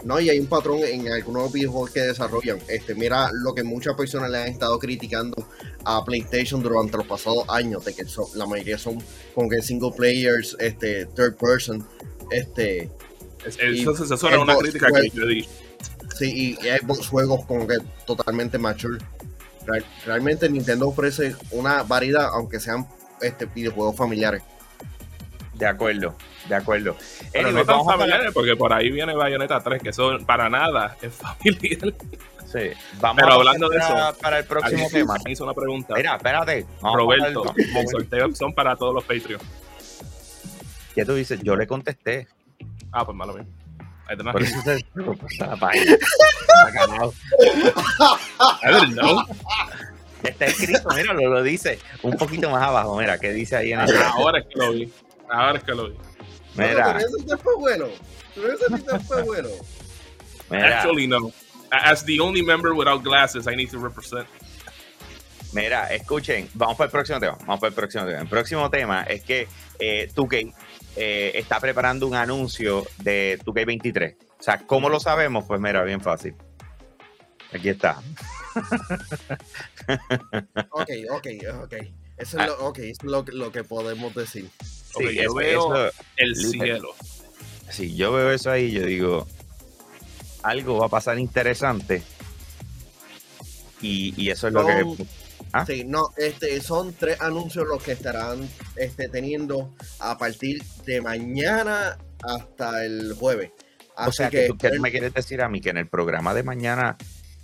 [0.06, 2.58] No, y hay un patrón en algunos videojuegos que desarrollan.
[2.68, 5.48] Este, mira lo que muchas personas le han estado criticando
[5.84, 9.02] a PlayStation durante los pasados años, de que la mayoría son
[9.34, 11.84] como que single players, este, third person,
[12.30, 12.90] este.
[13.44, 15.46] Eso, es una crítica que yo di.
[16.16, 18.98] Sí, y hay juegos como que totalmente mature
[20.04, 22.86] realmente Nintendo ofrece una variedad, aunque sean
[23.20, 24.42] este, videojuegos familiares.
[25.56, 26.14] De acuerdo,
[26.48, 26.96] de acuerdo.
[27.32, 31.14] Pero no tan familiares, porque por ahí viene Bayonetta 3, que eso para nada es
[31.14, 31.94] familiar.
[32.46, 35.16] Sí, vamos Pero hablando de eso, para el próximo tema.
[35.24, 35.94] Me hizo una pregunta.
[35.96, 36.66] Mira, espérate.
[36.80, 39.42] Roberto, el sorteo son para todos los Patreons.
[40.94, 41.40] ¿Qué tú dices?
[41.42, 42.28] Yo le contesté.
[42.92, 43.48] Ah, pues malo bien.
[44.08, 44.84] Ahí Por eso se
[45.44, 45.96] la página.
[50.22, 53.80] Está escrito, mira, lo, lo dice un poquito más abajo, mira, ¿qué dice ahí en
[53.80, 54.92] el Ahora es que lo vi.
[55.30, 55.96] Ahora es que lo vi.
[56.56, 56.96] Mira.
[56.98, 57.86] Pero eso fue bueno.
[58.34, 59.48] Pero eso fue bueno.
[60.50, 60.78] Mira.
[60.78, 61.32] Actually, no.
[61.70, 64.26] As the only member without glasses, I need to represent.
[65.52, 67.36] Mira, escuchen, vamos para el próximo tema.
[67.40, 68.20] Vamos para el próximo tema.
[68.20, 70.54] El próximo tema es que eh, 2K
[70.96, 74.16] eh, está preparando un anuncio de 2K23.
[74.38, 75.44] O sea, ¿cómo lo sabemos?
[75.46, 76.34] Pues mira, bien fácil.
[77.52, 78.00] Aquí está.
[80.70, 81.26] ok, ok,
[81.64, 81.74] ok.
[82.18, 84.48] Eso es, lo, okay, eso es lo, lo, que podemos decir.
[84.96, 86.94] Sí, yo veo el cielo.
[87.70, 89.26] Sí, yo veo eso ahí yo digo,
[90.42, 92.02] algo va a pasar interesante.
[93.82, 95.06] Y, y eso es lo que...
[95.52, 95.64] ¿Ah?
[95.66, 101.98] Sí, no, este, son tres anuncios los que estarán este, teniendo a partir de mañana
[102.22, 103.52] hasta el jueves.
[103.96, 106.96] o sea, que, tú me quieres decir a mí que en el programa de mañana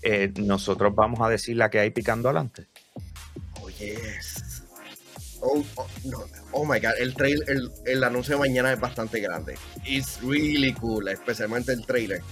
[0.03, 2.67] eh, nosotros vamos a decir la que hay picando adelante.
[3.61, 4.32] Oh, yes.
[5.45, 6.25] Oh, oh, no.
[6.53, 9.57] oh my god, el, trail, el, el, anuncio de mañana es bastante grande.
[9.85, 12.23] It's really cool, especialmente el trailer.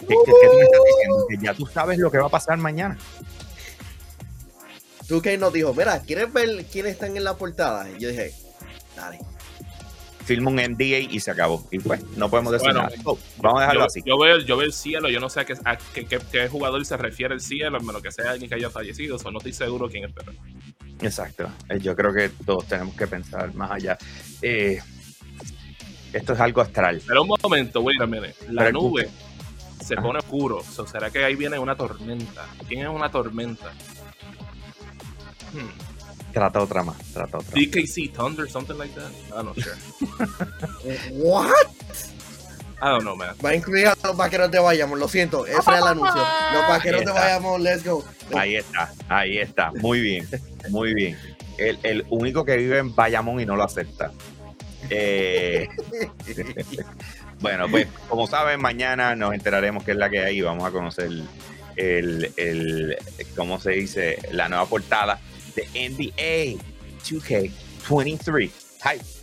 [0.00, 1.26] ¿Qué, qué, qué tú me estás diciendo?
[1.28, 2.96] Que ya tú sabes lo que va a pasar mañana.
[5.08, 7.90] Tú que nos dijo, mira, ¿quieres ver quiénes están en la portada?
[7.90, 8.32] Y yo dije,
[8.96, 9.18] dale
[10.26, 11.66] filma un NDA y se acabó.
[11.70, 12.90] Y pues, no podemos decir nada.
[13.38, 14.02] vamos a dejarlo así.
[14.04, 16.96] Yo veo, yo veo el cielo, yo no sé a qué, a qué, jugador se
[16.96, 20.04] refiere el cielo, menos que sea alguien que haya fallecido, o no estoy seguro quién
[20.04, 20.32] es, pero.
[21.00, 21.50] Exacto.
[21.68, 23.98] Eh, yo creo que todos tenemos que pensar más allá.
[24.42, 24.80] Eh,
[26.12, 27.02] esto es algo astral.
[27.06, 28.34] Pero un momento, wait a minute.
[28.48, 29.08] La nube
[29.84, 30.62] se pone oscuro.
[30.90, 32.46] ¿Será que ahí viene una tormenta?
[32.66, 33.72] ¿Quién es una tormenta?
[35.52, 36.32] Hmm.
[36.32, 37.52] Trata otra más, trata otra.
[37.54, 39.10] DKC Thunder, something like that.
[39.28, 39.76] I don't know, sure.
[41.12, 41.66] What?
[42.80, 43.34] I don't know, man.
[43.44, 46.22] Va a incluir a los vaqueros de Vayamos, lo siento, ese es el anuncio.
[46.52, 48.04] Los vaqueros de Vayamos, let's go.
[48.34, 49.72] Ahí está, ahí está.
[49.72, 50.28] Muy bien,
[50.68, 51.18] muy bien.
[51.58, 54.12] El, el único que vive en Bayamón y no lo acepta.
[54.90, 55.68] Eh,
[57.40, 60.40] bueno, pues como saben, mañana nos enteraremos qué es la que hay.
[60.40, 61.10] Vamos a conocer
[61.76, 62.96] el, el,
[63.34, 64.18] ¿cómo se dice?
[64.32, 65.18] La nueva portada
[65.54, 66.62] de NBA
[67.04, 68.50] 2K23.
[68.82, 69.15] Hype.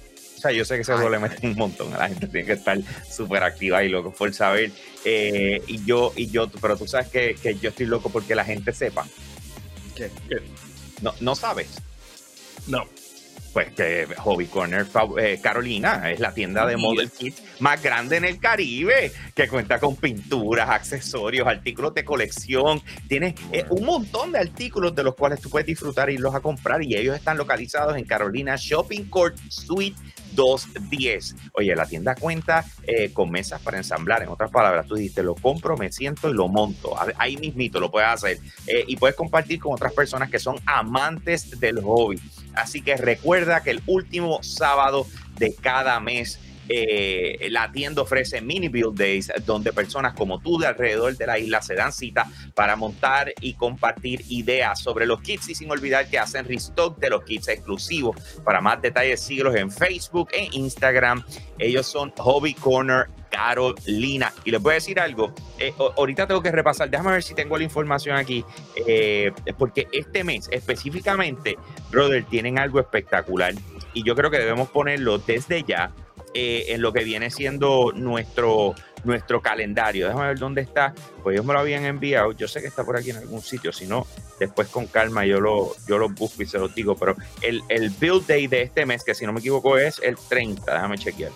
[0.43, 1.91] Sea, yo sé que se le mete un montón.
[1.93, 2.77] La gente tiene que estar
[3.10, 4.73] súper activa y loco por saber.
[5.06, 8.43] Eh, y yo, y yo, pero tú sabes que, que, yo estoy loco porque la
[8.43, 9.08] gente sepa.
[9.95, 10.12] ¿Qué?
[11.01, 11.69] No, no sabes.
[12.67, 12.86] No
[13.53, 14.85] pues que Hobby Corner
[15.19, 19.79] eh, Carolina es la tienda de model kit más grande en el Caribe, que cuenta
[19.79, 22.81] con pinturas, accesorios, artículos de colección.
[23.07, 26.39] Tiene eh, un montón de artículos de los cuales tú puedes disfrutar y irlos a
[26.39, 29.95] comprar y ellos están localizados en Carolina Shopping Court Suite
[30.31, 31.35] 210.
[31.53, 34.23] Oye, la tienda cuenta eh, con mesas para ensamblar.
[34.23, 36.95] En otras palabras, tú dices, lo compro, me siento y lo monto.
[37.17, 38.39] Ahí mismito lo puedes hacer.
[38.87, 42.19] y puedes compartir con otras personas que son amantes del hobby.
[42.55, 46.39] Así que recuerda que el último sábado de cada mes
[46.69, 51.39] eh, la tienda ofrece mini build days donde personas como tú de alrededor de la
[51.39, 56.10] isla se dan cita para montar y compartir ideas sobre los kits y sin olvidar
[56.10, 58.15] que hacen restock de los kits exclusivos.
[58.43, 61.23] Para más detalles síguelos en Facebook e Instagram.
[61.60, 64.32] Ellos son Hobby Corner Carolina.
[64.45, 67.58] Y les voy a decir algo, eh, ahorita tengo que repasar, déjame ver si tengo
[67.58, 68.45] la información aquí,
[68.86, 71.58] eh, porque este mes específicamente,
[71.89, 73.54] brother, tienen algo espectacular
[73.93, 75.91] y yo creo que debemos ponerlo desde ya
[76.33, 80.07] eh, en lo que viene siendo nuestro, nuestro calendario.
[80.07, 80.93] Déjame ver dónde está.
[81.21, 82.31] Pues ellos me lo habían enviado.
[82.31, 83.71] Yo sé que está por aquí en algún sitio.
[83.71, 84.07] Si no,
[84.39, 86.95] después con calma yo lo, yo lo busco y se lo digo.
[86.95, 90.15] Pero el, el build day de este mes, que si no me equivoco es el
[90.15, 90.73] 30.
[90.73, 91.31] Déjame chequear.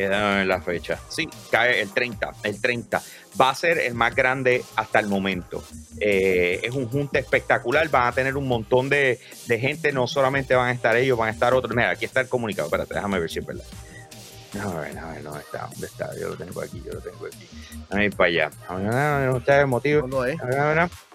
[0.00, 0.98] Eh, la fecha.
[1.08, 2.32] Sí, cae el 30.
[2.44, 3.02] El 30.
[3.40, 5.62] Va a ser el más grande hasta el momento.
[6.00, 7.88] Eh, es un junte espectacular.
[7.88, 9.92] Van a tener un montón de, gente.
[9.92, 11.74] No solamente van a estar ellos, van a estar otros.
[11.74, 12.68] Mira, aquí está el comunicado.
[12.68, 13.64] Espérate, déjame ver si es verdad.
[14.62, 15.68] A ver, a ver, ¿dónde está?
[15.70, 16.16] ¿Dónde está?
[16.18, 17.48] Yo lo tengo aquí, yo lo tengo aquí.
[17.90, 18.50] a ir para allá.
[18.68, 20.08] A motivo.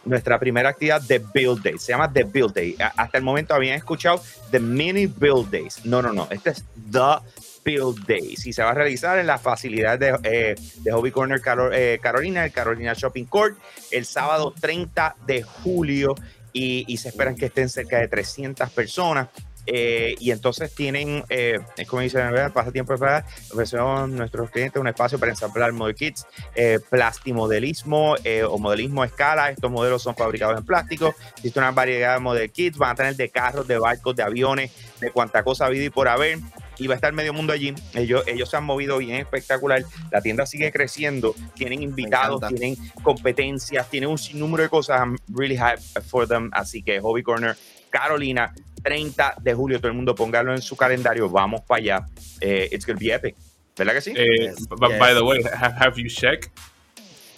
[0.05, 1.79] Nuestra primera actividad de Build Day.
[1.79, 2.75] Se llama The Build Day.
[2.95, 5.85] Hasta el momento habían escuchado The Mini Build Days.
[5.85, 6.27] No, no, no.
[6.29, 7.21] Este es The
[7.63, 11.41] Build Days y se va a realizar en la facilidad de, eh, de Hobby Corner
[11.73, 13.58] eh, Carolina, el Carolina Shopping Court,
[13.91, 16.15] el sábado 30 de julio
[16.52, 19.30] y, y se esperan que estén cerca de 300 personas.
[19.65, 25.17] Eh, y entonces tienen, eh, es como dicen, pasatiempo para ofrecemos nuestros clientes un espacio
[25.17, 29.49] para ensamblar model kits, eh, plastimodelismo eh, o modelismo a escala.
[29.49, 31.15] Estos modelos son fabricados en plástico.
[31.38, 34.71] Existe una variedad de model kits, van a tener de carros, de barcos, de aviones,
[34.99, 36.39] de cuanta cosa habido y por haber.
[36.77, 37.73] Y va a estar medio mundo allí.
[37.93, 39.83] Ellos, ellos se han movido bien espectacular.
[40.12, 41.36] La tienda sigue creciendo.
[41.55, 44.99] Tienen invitados, tienen competencias, tienen un sinnúmero de cosas.
[44.99, 46.49] I'm really hyped for them.
[46.53, 47.55] Así que Hobby Corner
[47.89, 49.79] Carolina 30 de julio.
[49.79, 51.29] Todo el mundo póngalo en su calendario.
[51.29, 52.05] Vamos para allá.
[52.41, 53.36] Eh, it's going to be epic.
[53.77, 54.13] ¿Verdad que sí?
[54.15, 56.51] Eh, by, the way, have, you checked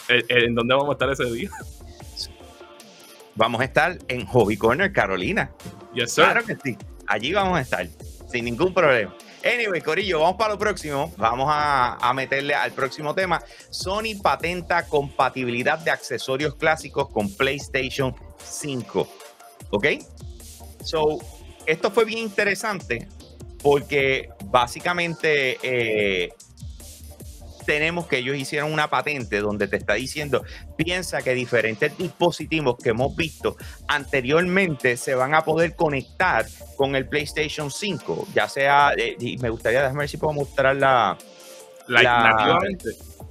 [0.08, 1.50] eh, en dónde vamos a estar ese día?
[3.34, 5.50] Vamos a estar en Hobby Corner, Carolina.
[5.94, 6.24] Yes, sir.
[6.24, 6.76] Claro que sí.
[7.06, 7.86] Allí vamos a estar,
[8.30, 9.14] sin ningún problema.
[9.46, 11.12] Anyway, Corillo, vamos para lo próximo.
[11.16, 13.40] Vamos a, meterle al próximo tema.
[13.70, 19.08] Sony patenta compatibilidad de accesorios clásicos con PlayStation 5.
[19.70, 19.86] ¿Ok?
[20.82, 21.18] So,
[21.64, 23.06] esto fue bien interesante
[23.62, 26.32] porque básicamente eh,
[27.66, 30.44] tenemos que ellos hicieron una patente donde te está diciendo,
[30.76, 33.56] piensa que diferentes dispositivos que hemos visto
[33.88, 39.50] anteriormente se van a poder conectar con el PlayStation 5, ya sea, eh, y me
[39.50, 41.18] gustaría, déjame ver si puedo mostrar la,
[41.88, 42.58] la,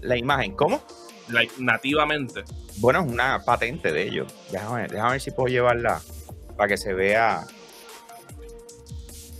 [0.01, 0.55] la imagen.
[0.55, 0.83] ¿Cómo?
[1.57, 2.43] nativamente.
[2.77, 4.31] Bueno, es una patente de ellos.
[4.51, 5.99] Déjame, déjame ver si puedo llevarla
[6.55, 7.47] para que se vea.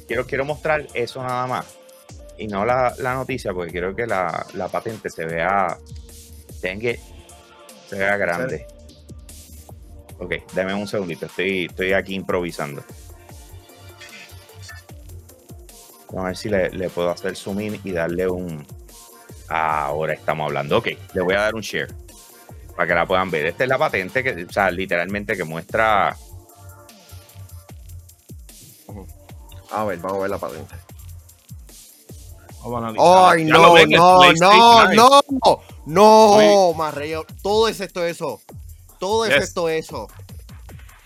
[0.07, 1.84] Quiero, quiero mostrar eso nada más
[2.37, 5.77] y no la, noticia, porque quiero que la, patente se vea,
[6.61, 6.99] que
[7.89, 8.65] se vea grande.
[10.17, 12.83] Ok, dame un segundito, estoy, estoy aquí improvisando.
[16.07, 18.65] Vamos a ver si le, puedo hacer zoom in y darle un...
[19.49, 20.77] ahora estamos hablando.
[20.77, 21.93] Ok, le voy a dar un share
[22.75, 23.47] para que la puedan ver.
[23.47, 26.15] Esta es la patente que, o sea, literalmente que muestra...
[29.71, 30.84] A ver, vamos a ver la patente.
[32.97, 34.33] Ay, no, no,
[34.93, 37.25] no, no, no, Marreo.
[37.43, 38.41] Todo es esto eso.
[38.99, 40.07] Todo es esto eso.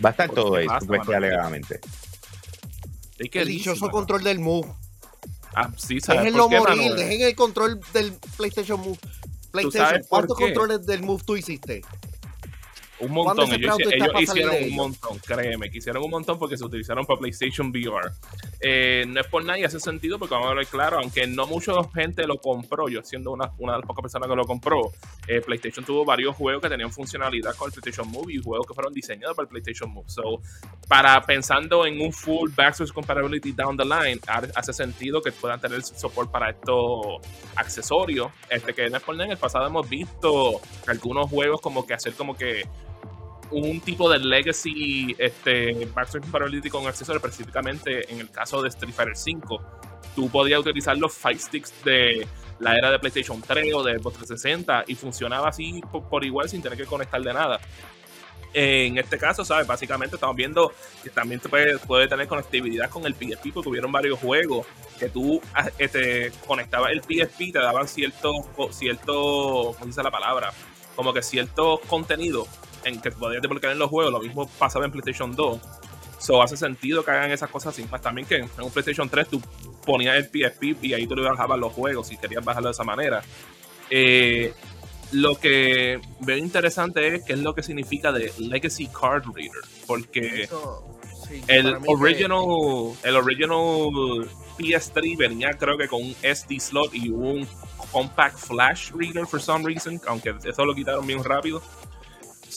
[0.03, 1.79] Va a estar todo ahí, supuestamente alegadamente.
[3.17, 4.67] El dichoso control del Move.
[5.53, 8.99] Ah, sí, ¿sabes Déjenlo morir, dejen el control del PlayStation Move.
[9.51, 11.81] PlayStation, ¿cuántos controles del Move tú hiciste?
[12.99, 13.51] Un montón.
[13.53, 13.77] Ellos,
[14.19, 18.11] hicieron un montón, créeme, que hicieron un montón porque se utilizaron para PlayStation VR.
[18.59, 21.47] Eh, no es por nada y hace sentido porque vamos a hablar claro, aunque no
[21.47, 24.91] mucha gente lo compró, yo siendo una, una de las pocas personas que lo compró,
[25.27, 28.73] eh, PlayStation tuvo varios juegos que tenían funcionalidad con el PlayStation Move y juegos que
[28.73, 30.09] fueron diseñados para el PlayStation Move.
[30.09, 30.41] So,
[30.87, 34.19] para pensando en un full backwards compatibility down the line,
[34.55, 37.21] hace sentido que puedan tener soporte para estos
[37.55, 38.31] accesorios.
[38.49, 41.93] Este que no es por nada, en el pasado hemos visto algunos juegos como que
[41.93, 42.65] hacer como que
[43.51, 48.93] un tipo de legacy este, backstory compatibility con accesorios, específicamente en el caso de Street
[48.93, 49.61] Fighter 5.
[50.15, 52.27] Tú podías utilizar los Fight Sticks de
[52.59, 56.61] la era de PlayStation 3 o de Xbox 360 y funcionaba así por, igual sin
[56.61, 57.59] tener que conectar de nada.
[58.51, 59.67] En este caso, ¿sabes?
[59.67, 64.19] Básicamente estamos viendo que también puede, puede tener conectividad con el PSP, porque tuvieron varios
[64.19, 64.65] juegos
[64.97, 68.33] que tú ah, este, conectabas el PSP, te daban cierto,
[68.71, 70.51] cierto, ¿cómo dice la palabra?
[70.95, 72.47] Como que cierto contenido
[72.83, 75.59] en que podías desbloquear en los juegos, lo mismo pasaba en PlayStation 2.
[76.19, 77.87] So hace sentido que hagan esas cosas así.
[77.89, 79.41] Más también que en un PlayStation 3 tú
[79.85, 82.83] ponías el PSP y ahí tú le bajabas los juegos si querías bajarlo de esa
[82.83, 83.21] manera.
[83.89, 84.53] Eh,
[85.11, 89.63] lo que veo interesante es qué es lo que significa de Legacy Card Reader.
[89.87, 90.49] Porque
[91.47, 92.39] el, original,
[93.03, 93.57] el original
[94.57, 97.47] PS3 venía creo que con un SD slot y un
[97.91, 101.61] compact flash reader for some reason, aunque eso lo quitaron bien rápido.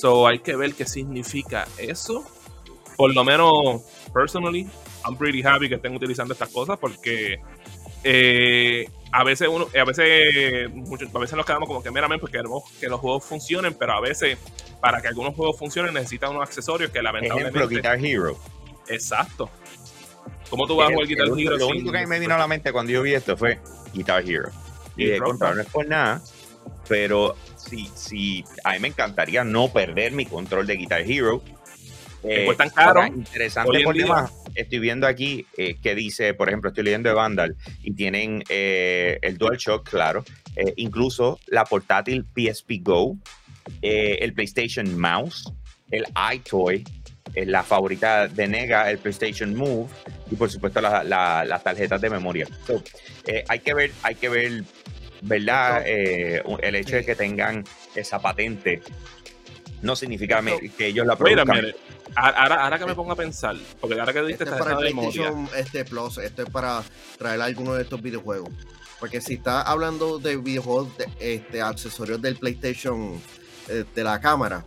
[0.02, 2.24] So hay que ver qué significa eso.
[2.96, 4.68] Por lo menos, personally,
[5.04, 7.38] I'm pretty happy que estén utilizando estas cosas porque
[8.02, 10.72] eh, a veces uno, a veces,
[11.14, 14.00] a veces nos quedamos como que meramente porque queremos que los juegos funcionen, pero a
[14.00, 14.38] veces
[14.80, 17.56] para que algunos juegos funcionen necesitan unos accesorios que lamentablemente.
[17.56, 18.36] Ejemplo, Guitar Hero.
[18.88, 19.50] Exacto.
[20.50, 21.56] ¿Cómo tú vas a jugar Guitar Hero?
[21.58, 23.60] Lo único que me vino a la mente cuando yo vi esto fue
[23.94, 24.50] Guitar Hero.
[24.96, 26.20] Y, de contar, no es por nada,
[26.92, 31.42] pero si, si a mí me encantaría no perder mi control de Guitar Hero.
[32.22, 33.06] Eh, tan caro.
[33.06, 34.04] Interesante porque
[34.54, 39.18] estoy viendo aquí eh, que dice, por ejemplo, estoy leyendo de Vandal y tienen eh,
[39.22, 40.22] el DualShock, claro,
[40.54, 43.16] eh, incluso la portátil PSP Go,
[43.80, 45.50] el PlayStation Mouse,
[45.90, 46.84] el iToy,
[47.34, 49.88] la favorita de Nega, el PlayStation Move
[50.30, 52.46] y por supuesto las tarjetas de memoria.
[53.48, 54.64] hay que ver, hay que ver
[55.22, 55.82] ¿verdad?
[55.86, 58.82] Eh, el hecho de que tengan esa patente
[59.82, 60.42] no significa
[60.76, 61.74] que ellos la produzcan.
[62.14, 65.32] ahora, ahora que me pongo a pensar, porque ahora que diste este esta para memoria.
[65.56, 66.82] Este Plus, esto es para
[67.18, 68.50] traer algunos de estos videojuegos.
[69.00, 73.20] Porque si está hablando de videojuegos, de, este, accesorios del PlayStation
[73.68, 74.64] eh, de la cámara,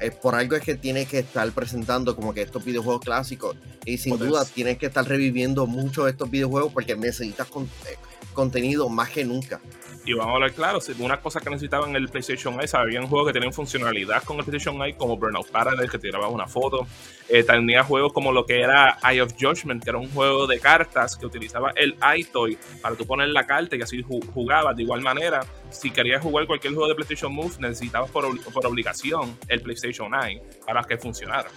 [0.00, 3.56] es por algo es que tienes que estar presentando como que estos videojuegos clásicos.
[3.84, 7.96] Y sin duda tienes que estar reviviendo muchos de estos videojuegos porque necesitas con, eh,
[8.38, 9.60] contenido más que nunca.
[10.04, 13.26] Y vamos a hablar claro, una cosa que necesitaban en el PlayStation Eye, había juegos
[13.26, 16.86] que tenían funcionalidad con el PlayStation Eye, como Burnout Paradise, que tiraba una foto.
[17.28, 20.60] Eh, tenía juegos como lo que era Eye of Judgment, que era un juego de
[20.60, 24.00] cartas que utilizaba el iToy para tú poner la carta y así
[24.32, 24.76] jugabas.
[24.76, 29.36] De igual manera, si querías jugar cualquier juego de PlayStation Move, necesitabas por, por obligación
[29.48, 31.50] el PlayStation Eye para que funcionara.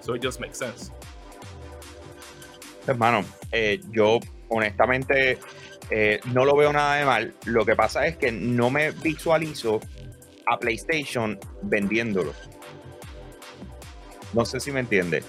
[0.00, 0.92] So it just makes sense.
[2.86, 5.38] Hermano, eh, yo honestamente
[5.90, 7.34] eh, no lo veo nada de mal.
[7.44, 9.80] Lo que pasa es que no me visualizo
[10.46, 12.32] a PlayStation vendiéndolo.
[14.32, 15.22] No sé si me entiende.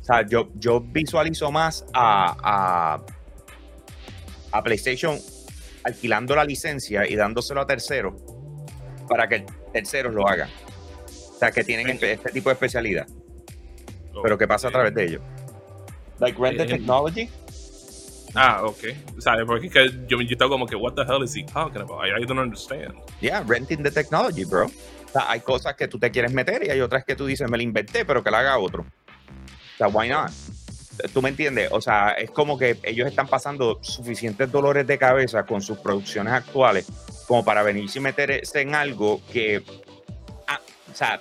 [0.00, 2.98] O sea, yo, yo visualizo más a,
[4.52, 5.18] a, PlayStation
[5.82, 8.14] alquilando la licencia y dándoselo a terceros
[9.08, 10.48] para que terceros lo hagan.
[11.08, 13.06] O sea, que tienen este, este, tipo de especialidad.
[14.22, 15.22] Pero que pasa a través de ellos.
[16.20, 17.28] Like Rent the Technology.
[18.34, 18.78] Ah, ok.
[19.18, 19.44] ¿Sabes?
[19.46, 22.04] Porque es que yo, yo estaba como que, what the hell is he talking about?
[22.04, 22.94] I, I don't understand.
[23.20, 24.66] Yeah, renting the technology, bro.
[24.66, 27.48] O sea, hay cosas que tú te quieres meter y hay otras que tú dices,
[27.48, 28.82] me la inventé, pero que la haga otro.
[28.82, 30.30] O sea, why not?
[31.12, 31.68] ¿Tú me entiendes?
[31.72, 36.32] O sea, es como que ellos están pasando suficientes dolores de cabeza con sus producciones
[36.32, 36.86] actuales
[37.26, 39.62] como para venirse y meterse en algo que,
[40.46, 40.60] ah,
[40.90, 41.20] o sea,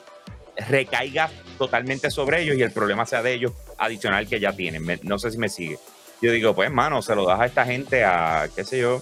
[0.68, 5.00] recaiga totalmente sobre ellos y el problema sea de ellos adicional que ya tienen.
[5.04, 5.80] no sé si me sigue.
[6.24, 9.02] Yo digo, pues, mano, se lo das a esta gente a, qué sé yo,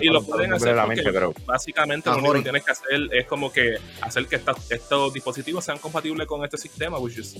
[0.00, 1.34] y lo, pueden hacer pero...
[1.46, 5.78] básicamente lo único que tienes que hacer es como que hacer que estos dispositivos sean
[5.78, 7.34] compatibles con este sistema, which is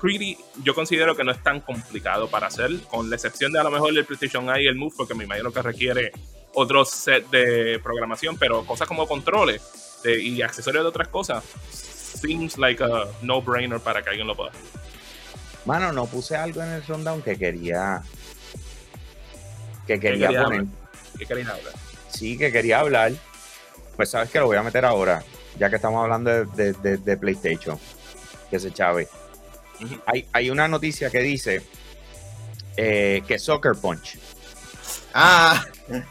[0.00, 3.62] pretty, yo considero que no es tan complicado para hacer, con la excepción de a
[3.62, 6.12] lo mejor el PlayStation Eye y el Move, porque me imagino que requiere
[6.52, 9.62] otro set de programación, pero cosas como controles
[10.04, 14.52] y accesorios de otras cosas, seems like a no-brainer para que alguien lo pueda.
[15.64, 18.02] Mano, no puse algo en el rundown que quería
[19.86, 20.64] que quería, poner.
[21.18, 21.74] ¿Qué querías hablar?
[22.08, 23.12] Sí, que quería hablar.
[23.96, 25.22] Pues sabes que lo voy a meter ahora,
[25.58, 27.78] ya que estamos hablando de, PlayStation,
[28.50, 29.08] que se chave.
[30.32, 31.62] hay, una noticia que dice
[32.76, 34.18] eh, que Soccer Punch
[35.14, 35.64] ah.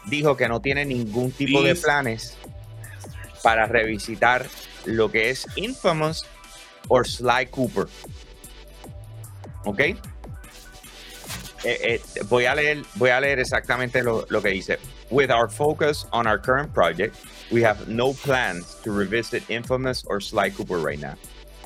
[0.06, 2.36] dijo que no tiene ningún tipo de planes
[3.42, 4.46] para revisitar
[4.84, 6.26] lo que es Infamous
[6.88, 7.86] o Sly Cooper.
[9.64, 9.80] ¿Ok?
[9.80, 9.96] Eh,
[11.64, 14.78] eh, voy, a leer, voy a leer exactamente lo, lo que dice.
[15.10, 17.16] With our focus on our current project,
[17.50, 21.16] we have no plans to revisit Infamous or Sly Cooper right now,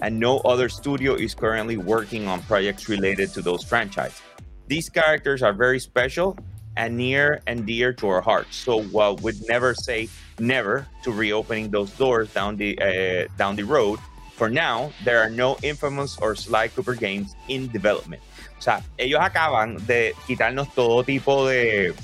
[0.03, 4.21] and no other studio is currently working on projects related to those franchises.
[4.67, 6.37] These characters are very special
[6.77, 8.57] and near and dear to our hearts.
[8.57, 10.09] So while we'd never say
[10.41, 14.01] never to reopening those doors down the uh, down the road,
[14.37, 18.23] for now there are no Infamous or Sly Cooper games in development.
[18.59, 21.95] O sea, ellos acaban de quitarnos todo tipo de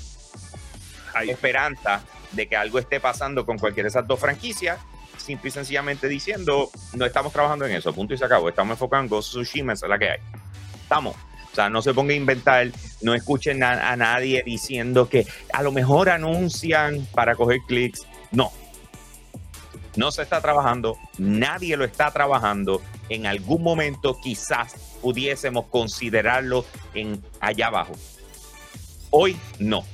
[1.27, 2.03] esperanza
[2.33, 4.79] de que algo esté pasando con cualquiera de esas dos franquicias,
[5.17, 9.05] simple y sencillamente diciendo, no estamos trabajando en eso, punto y se acabó, estamos enfocados
[9.05, 10.19] en Ghost of Tsushima, esa es la que hay.
[10.83, 11.17] Estamos.
[11.51, 12.69] O sea, no se ponga a inventar,
[13.03, 18.07] no escuchen a, nadie diciendo que a lo mejor anuncian para coger clics.
[18.31, 18.53] No.
[19.97, 22.81] No se está trabajando, nadie lo está trabajando.
[23.09, 26.65] En algún momento quizás pudiésemos considerarlo
[26.95, 27.93] en allá abajo.
[29.11, 29.85] Hoy no.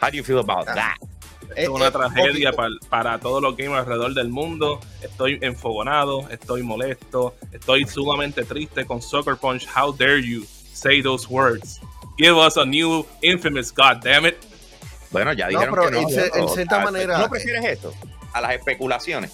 [0.00, 0.74] How do you feel about ah.
[0.74, 1.08] that?
[1.56, 2.52] Es una tragedia
[2.88, 4.80] para, todos los gamers alrededor del mundo.
[5.02, 9.66] Estoy enfogonado, estoy molesto, estoy sumamente triste con Soccer Punch.
[9.66, 11.80] How dare you say those words?
[12.16, 14.36] Give us a new infamous, god damn it.
[15.10, 16.42] Bueno, ya dijeron no, pero que no.
[16.42, 17.18] En, cierta manera.
[17.18, 17.94] ¿No prefieres esto?
[18.32, 19.32] A las especulaciones.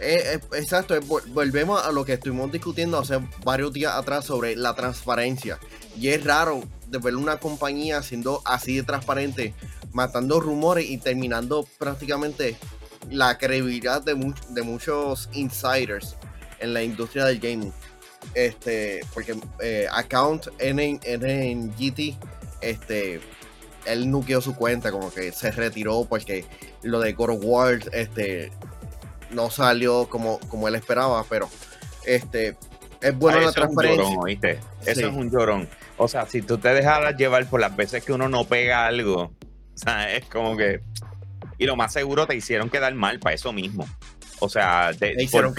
[0.00, 4.54] Eh, eh, exacto, eh, volvemos a lo que estuvimos discutiendo hace varios días atrás sobre
[4.54, 5.58] la transparencia.
[5.98, 9.54] Y es raro de ver una compañía siendo así de transparente,
[9.92, 12.56] matando rumores y terminando prácticamente
[13.10, 14.14] la credibilidad de,
[14.50, 16.14] de muchos insiders
[16.60, 17.72] en la industria del gaming.
[18.34, 19.36] Este, porque
[19.90, 21.72] Account en, en,
[22.60, 23.20] este,
[23.88, 26.44] él nuqueó su cuenta, como que se retiró porque
[26.82, 28.52] lo de God of War, este,
[29.30, 31.48] no salió como, como él esperaba, pero
[32.04, 32.56] este
[33.00, 34.60] es bueno ah, la transparencia.
[34.84, 35.68] Eso es un llorón.
[35.96, 39.22] O sea, si tú te dejaras llevar por las veces que uno no pega algo,
[39.74, 40.80] o sea, es como que.
[41.58, 43.86] Y lo más seguro te hicieron quedar mal para eso mismo.
[44.40, 45.52] O sea, te hicieron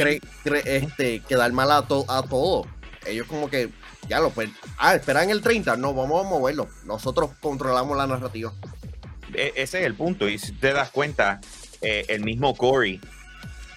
[0.66, 1.84] este, quedar mal a, a
[2.24, 2.66] todo.
[3.06, 3.70] Ellos, como que,
[4.10, 6.68] ya lo pues, ah, esperan el 30, no, vamos a moverlo.
[6.86, 8.52] Nosotros controlamos la narrativa.
[9.34, 10.28] E, ese es el punto.
[10.28, 11.40] Y si te das cuenta,
[11.82, 13.00] eh, el mismo Corey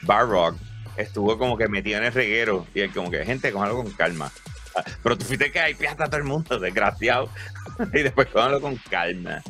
[0.02, 0.56] Barrock
[0.96, 4.32] estuvo como que metido en el reguero y él como que, gente, con con calma.
[5.02, 7.28] Pero tú fuiste que hay piasta a todo el mundo, desgraciado.
[7.92, 9.42] y después cóganlo con calma.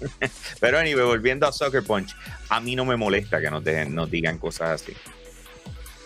[0.60, 2.14] Pero anyway, volviendo a Soccer Punch,
[2.50, 4.94] a mí no me molesta que nos, dejen, nos digan cosas así.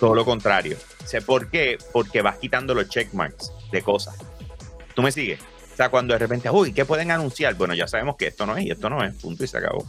[0.01, 0.77] Todo lo contrario.
[1.05, 4.17] Sé por qué, porque vas quitando los checkmarks de cosas.
[4.95, 5.41] ¿Tú me sigues?
[5.73, 7.55] O sea, cuando de repente, uy, ¿qué pueden anunciar?
[7.55, 9.87] Bueno, ya sabemos que esto no es y esto no es, punto y se acabó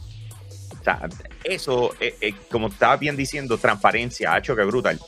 [1.43, 4.99] eso, eh, eh, como estaba bien diciendo, transparencia, hecho que brutal.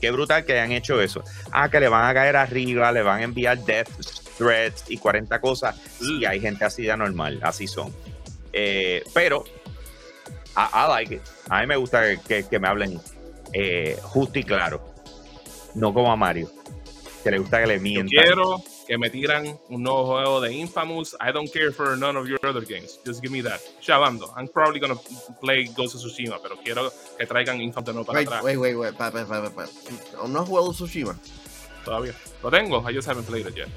[0.00, 1.22] Qué brutal que hayan hecho eso.
[1.52, 3.88] Ah, que le van a caer arriba, le van a enviar death
[4.36, 5.76] threads y 40 cosas.
[5.98, 7.94] Sí, hay gente así de normal, así son.
[8.52, 9.44] Eh, pero,
[10.56, 11.22] I, like it.
[11.48, 13.00] A mí me gusta que, que me hablen
[13.52, 14.82] eh, justo y claro.
[15.74, 16.50] No como a Mario,
[17.22, 18.08] que le gusta que le mientan.
[18.08, 21.16] quiero que me tiran un nuevo juego de Infamous.
[21.20, 22.98] I don't care for none of your other games.
[23.06, 23.60] Just give me that.
[23.80, 24.32] Chavando.
[24.36, 24.98] I'm probably gonna
[25.40, 28.44] play Ghost of Tsushima, pero quiero que traigan Infamous de nuevo para wait, atrás.
[28.44, 29.68] Wait, wait, wait, wait, wait, wait.
[30.28, 31.18] ¿No has jugado Tsushima?
[31.84, 32.14] Todavía.
[32.42, 33.68] Lo tengo, I just haven't played it yet.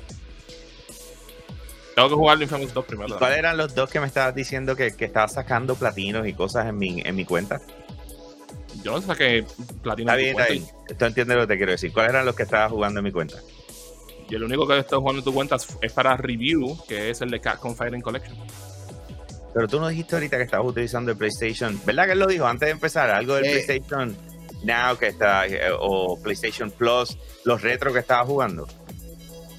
[1.95, 3.17] Tengo que jugar Infamous 2 primero.
[3.17, 6.67] ¿Cuáles eran los dos que me estabas diciendo que, que estabas sacando platinos y cosas
[6.67, 7.61] en mi, en mi cuenta?
[8.85, 9.43] Yo no saqué
[9.81, 10.11] platino.
[10.11, 10.63] Está bien, está bien.
[10.87, 11.91] Esto entiende lo que te quiero decir.
[11.91, 13.37] ¿Cuáles eran los que estabas jugando en mi cuenta?
[14.29, 17.31] Y el único que estoy jugando en tu cuenta es para review, que es el
[17.31, 18.37] de Capcom Fighting Collection.
[19.55, 21.81] Pero tú no dijiste ahorita que estabas utilizando el PlayStation.
[21.83, 23.09] ¿Verdad que él lo dijo antes de empezar?
[23.09, 23.51] Algo del Eh.
[23.65, 24.15] PlayStation
[24.63, 28.67] Now que está, eh, o PlayStation Plus, los retro que estabas jugando.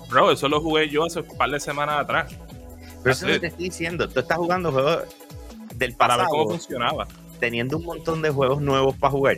[0.09, 2.33] Bro, eso lo jugué yo hace un par de semanas atrás.
[3.03, 3.41] Pero eso es lo That's que it.
[3.41, 4.09] te estoy diciendo.
[4.09, 5.03] Tú estás jugando juegos
[5.75, 7.09] del Para ver pasado, cómo funcionaba.
[7.39, 9.37] Teniendo un montón de juegos nuevos para jugar.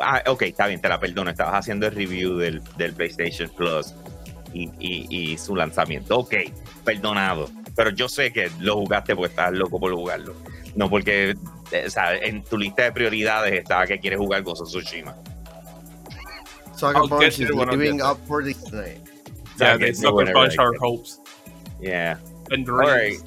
[0.00, 1.30] Ah, ok, está bien, te la perdono.
[1.30, 3.94] Estabas haciendo el review del, del PlayStation Plus
[4.52, 6.18] y, y- y su lanzamiento.
[6.18, 6.34] Ok,
[6.84, 7.48] perdonado.
[7.76, 10.34] Pero yo sé que lo jugaste porque estás loco por jugarlo.
[10.74, 11.36] No porque
[11.86, 15.14] o sea, en tu lista de prioridades estaba que quieres jugar Ghost of Tsushima.
[16.76, 18.54] Sucker I'll Punch is get up for the.
[19.58, 21.20] Yeah, they sucker punch our hopes
[21.80, 22.16] Yeah.
[22.50, 23.22] and All dreams.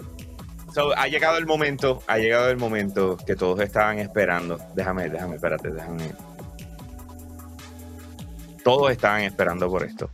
[0.76, 4.60] So, ha llegado el momento, ha llegado el momento que todos estaban esperando.
[4.76, 6.12] Déjame, déjame, espérate, déjame.
[8.62, 10.10] Todos estaban esperando por esto.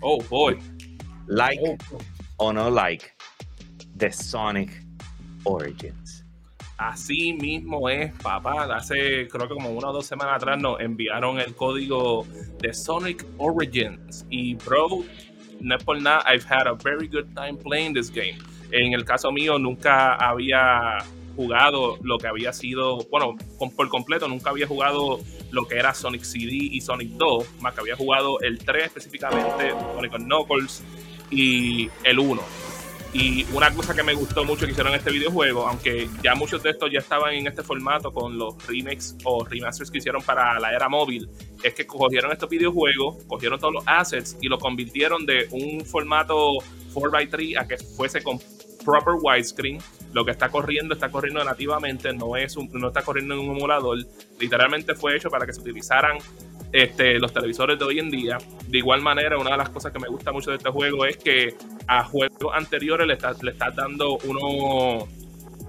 [0.00, 0.58] Oh boy.
[1.26, 1.76] Like Oh.
[2.38, 3.04] o no like
[3.94, 4.70] the Sonic
[5.44, 6.24] Origins.
[6.78, 8.74] Así mismo es, papá.
[8.74, 12.26] Hace creo que como una o dos semanas atrás nos enviaron el código
[12.62, 14.24] de Sonic Origins.
[14.30, 15.04] Y bro,
[15.60, 18.38] no es por nada, I've had a very good time playing this game.
[18.70, 20.98] En el caso mío, nunca había
[21.36, 23.36] jugado lo que había sido, bueno,
[23.76, 27.80] por completo, nunca había jugado lo que era Sonic CD y Sonic 2, más que
[27.80, 30.82] había jugado el 3 específicamente, Sonic Knuckles
[31.30, 32.42] y el 1.
[33.18, 36.68] Y una cosa que me gustó mucho que hicieron este videojuego, aunque ya muchos de
[36.68, 40.74] estos ya estaban en este formato con los remakes o remasters que hicieron para la
[40.74, 41.26] era móvil,
[41.62, 46.58] es que cogieron estos videojuegos, cogieron todos los assets y lo convirtieron de un formato
[46.92, 48.38] 4x3 a que fuese con
[48.84, 49.78] proper widescreen.
[50.12, 53.96] Lo que está corriendo está corriendo nativamente, no, es no está corriendo en un emulador.
[54.38, 56.18] Literalmente fue hecho para que se utilizaran
[56.76, 58.36] este, los televisores de hoy en día.
[58.68, 61.16] De igual manera, una de las cosas que me gusta mucho de este juego es
[61.16, 61.54] que
[61.86, 65.08] a juegos anteriores le estás le estás dando uno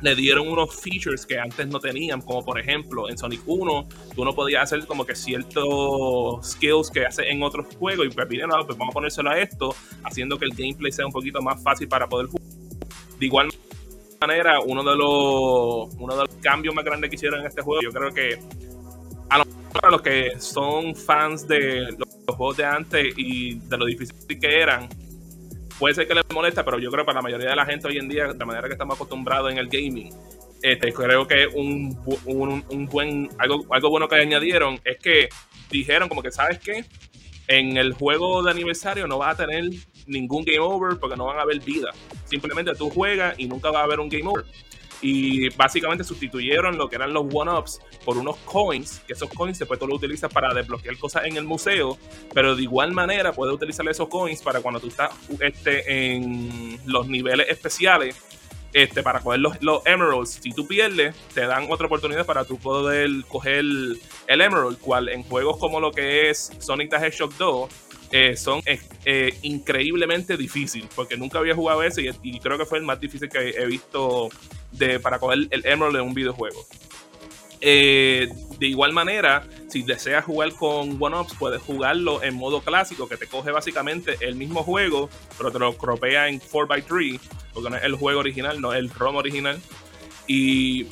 [0.01, 4.25] le dieron unos features que antes no tenían, como por ejemplo en Sonic 1, tú
[4.25, 8.65] no podías hacer como que ciertos skills que haces en otros juegos y pues no,
[8.65, 11.87] pues vamos a ponérselo a esto, haciendo que el gameplay sea un poquito más fácil
[11.87, 12.45] para poder jugar.
[13.17, 13.47] De igual
[14.21, 17.81] manera, uno de los uno de los cambios más grandes que hicieron en este juego,
[17.81, 18.37] yo creo que
[19.83, 23.55] a lo mejor a los que son fans de los, los juegos de antes y
[23.55, 24.89] de lo difícil que eran,
[25.79, 27.87] puede ser que les molesta, pero yo creo que para la mayoría de la gente
[27.87, 30.13] hoy en día, de la manera que estamos acostumbrados en el gaming,
[30.61, 35.29] este, creo que un, un, un buen, algo, algo bueno que añadieron es que
[35.69, 36.85] dijeron como que, ¿sabes qué?
[37.47, 39.69] En el juego de aniversario no vas a tener
[40.05, 41.91] ningún game over porque no van a haber vida.
[42.25, 44.45] Simplemente tú juegas y nunca va a haber un game over.
[45.01, 49.79] Y básicamente sustituyeron lo que eran los one-ups por unos coins, que esos coins después
[49.79, 51.97] tú los utilizas para desbloquear cosas en el museo,
[52.33, 57.07] pero de igual manera puedes utilizar esos coins para cuando tú estás este, en los
[57.07, 58.15] niveles especiales,
[58.73, 60.39] este, para coger los, los emeralds.
[60.41, 65.23] Si tú pierdes, te dan otra oportunidad para tú poder coger el, emerald, cual en
[65.23, 67.69] juegos como lo que es Sonic the Hedgehog 2,
[68.11, 72.85] eh, son eh, increíblemente difíciles, porque nunca había jugado ese y, creo que fue el
[72.85, 74.29] más difícil que he visto
[74.71, 76.65] de, para coger el Emerald en un videojuego.
[77.59, 78.29] Eh,
[78.59, 83.27] de igual manera, si deseas jugar con One-Ups, puedes jugarlo en modo clásico, que te
[83.27, 87.19] coge básicamente el mismo juego, pero te lo cropea en 4x3,
[87.53, 89.59] porque no es el juego original, no es el ROM original.
[90.27, 90.85] Y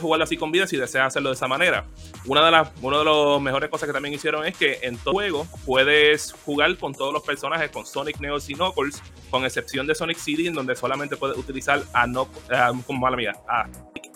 [0.00, 1.84] jugarlo así con vida si deseas hacerlo de esa manera.
[2.26, 5.14] Una de las una de las mejores cosas que también hicieron es que en todo
[5.14, 9.94] juego puedes jugar con todos los personajes, con Sonic, Knuckles y Knuckles, con excepción de
[9.94, 13.66] Sonic City, en donde solamente puedes utilizar a Knuckles, como mala mía, a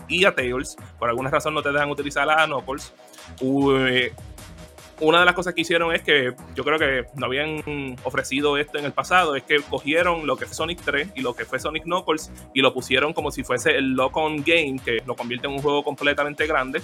[0.08, 0.76] y a Tails.
[0.98, 2.92] Por alguna razón no te dejan utilizar a Knuckles.
[3.40, 4.12] Uy,
[5.01, 8.78] una de las cosas que hicieron es que yo creo que no habían ofrecido esto
[8.78, 11.59] en el pasado, es que cogieron lo que fue Sonic 3 y lo que fue
[11.59, 15.55] Sonic Knuckles y lo pusieron como si fuese el Lock-on Game, que lo convierte en
[15.55, 16.80] un juego completamente grande.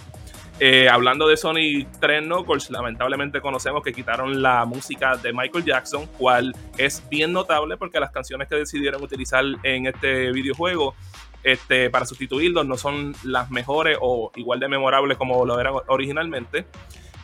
[0.59, 6.07] Eh, hablando de Sonic 3 Knuckles, lamentablemente conocemos que quitaron la música de Michael Jackson,
[6.19, 10.95] cual es bien notable porque las canciones que decidieron utilizar en este videojuego
[11.43, 16.67] este, para sustituirlos no son las mejores o igual de memorables como lo eran originalmente.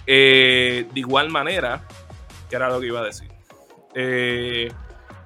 [0.06, 1.86] Eh, de igual manera,
[2.48, 3.28] que era lo que iba a decir.
[3.94, 4.70] Eh,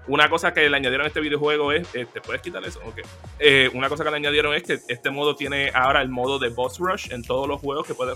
[0.06, 1.86] una cosa que le añadieron a este videojuego es.
[1.88, 2.80] ¿Te este, puedes quitar eso?
[2.86, 3.04] Okay.
[3.38, 6.48] Eh, una cosa que le añadieron es que este modo tiene ahora el modo de
[6.48, 8.14] boss rush en todos los juegos que puede,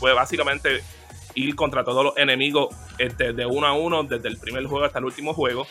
[0.00, 0.82] puede básicamente
[1.34, 4.98] ir contra todos los enemigos este, de uno a uno, desde el primer juego hasta
[4.98, 5.66] el último juego.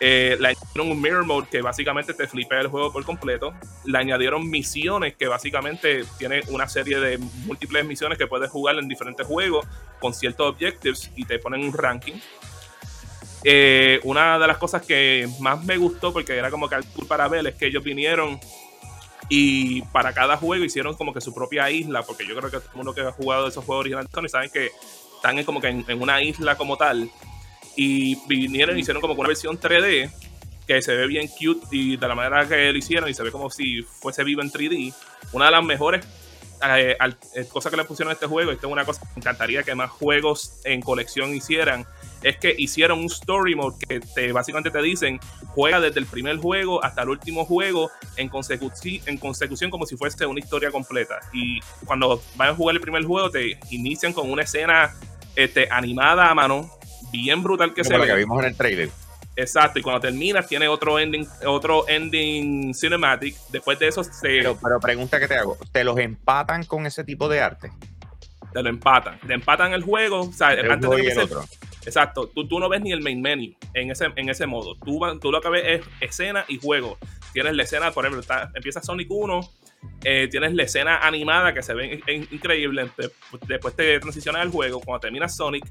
[0.00, 3.52] Eh, le añadieron un Mirror Mode que básicamente te flipea el juego por completo.
[3.84, 8.88] Le añadieron misiones que básicamente tiene una serie de múltiples misiones que puedes jugar en
[8.88, 9.66] diferentes juegos
[9.98, 12.14] con ciertos objectives y te ponen un ranking.
[13.44, 16.76] Eh, una de las cosas que más me gustó, porque era como que
[17.06, 18.38] para ver, es que ellos vinieron
[19.28, 22.70] y para cada juego hicieron como que su propia isla, porque yo creo que todo
[22.70, 24.70] el mundo que ha jugado esos juegos originales saben que
[25.16, 27.10] están como que en, una isla como tal.
[27.80, 30.10] Y vinieron y hicieron como una versión 3D
[30.66, 33.30] que se ve bien cute y de la manera que lo hicieron y se ve
[33.30, 34.92] como si fuese vivo en 3D.
[35.32, 36.04] Una de las mejores
[36.66, 36.96] eh,
[37.34, 39.62] eh, cosas que le pusieron a este juego, esto es una cosa que me encantaría
[39.62, 41.86] que más juegos en colección hicieran,
[42.22, 45.20] es que hicieron un story mode que te, básicamente te dicen,
[45.54, 49.96] juega desde el primer juego hasta el último juego en, consecución, en consecución como si
[49.96, 51.20] fuese una historia completa.
[51.32, 54.94] Y cuando vas a jugar el primer juego te inician con una escena
[55.36, 56.77] este, animada a mano,
[57.10, 58.06] bien brutal que se ve.
[58.06, 58.90] que vimos en el trailer.
[59.36, 63.36] Exacto, y cuando terminas tiene otro ending, otro ending cinematic.
[63.50, 64.10] Después de eso se...
[64.20, 67.70] Pero, pero pregunta que te hago, ¿te los empatan con ese tipo de arte?
[68.52, 69.20] Te lo empatan.
[69.20, 70.22] Te empatan el juego.
[70.22, 71.44] O sea, antes de el otro.
[71.84, 74.74] Exacto, tú, tú, no ves ni el main menu en ese, en ese modo.
[74.74, 76.98] Tú, tú lo que ves es escena y juego.
[77.32, 79.40] Tienes la escena, por ejemplo, empieza Sonic 1,
[80.04, 82.90] eh, tienes la escena animada que se ve increíble.
[83.46, 84.80] Después te transicionas al juego.
[84.80, 85.64] Cuando termina Sonic,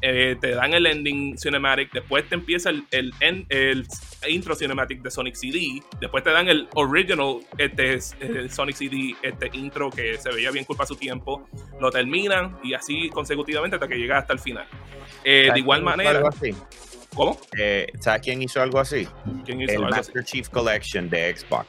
[0.00, 3.12] eh, te dan el ending cinematic, después te empieza el, el,
[3.48, 3.86] el,
[4.28, 8.00] intro cinematic de Sonic CD, después te dan el original este,
[8.48, 11.48] Sonic CD este intro que se veía bien culpa su tiempo,
[11.80, 14.66] lo terminan y así consecutivamente hasta que llega hasta el final.
[15.24, 16.22] Eh, de igual manera...
[17.14, 17.36] ¿Cómo?
[17.58, 19.08] Eh, ¿Sabes quién hizo algo así?
[19.44, 21.66] ¿Quién hizo el Master Chief Collection de Xbox.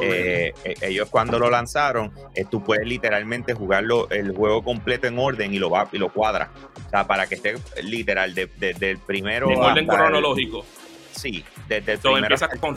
[0.00, 5.18] Eh, eh, ellos cuando lo lanzaron, eh, tú puedes literalmente jugarlo el juego completo en
[5.18, 6.50] orden y lo va y lo cuadra.
[6.86, 9.50] O sea, para que esté literal desde el primero.
[9.50, 10.64] En orden cronológico.
[11.10, 12.76] sí, desde el primero hasta con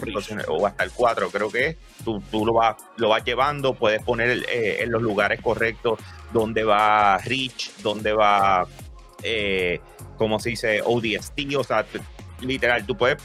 [0.50, 1.78] o hasta el 4, creo que es.
[2.04, 6.00] Tú, tú lo, vas, lo vas llevando, puedes poner en los lugares correctos
[6.34, 8.68] donde va Rich, donde va,
[10.18, 10.82] ¿cómo se dice?
[10.84, 11.86] ODST, o sea,
[12.42, 13.22] literal, tú puedes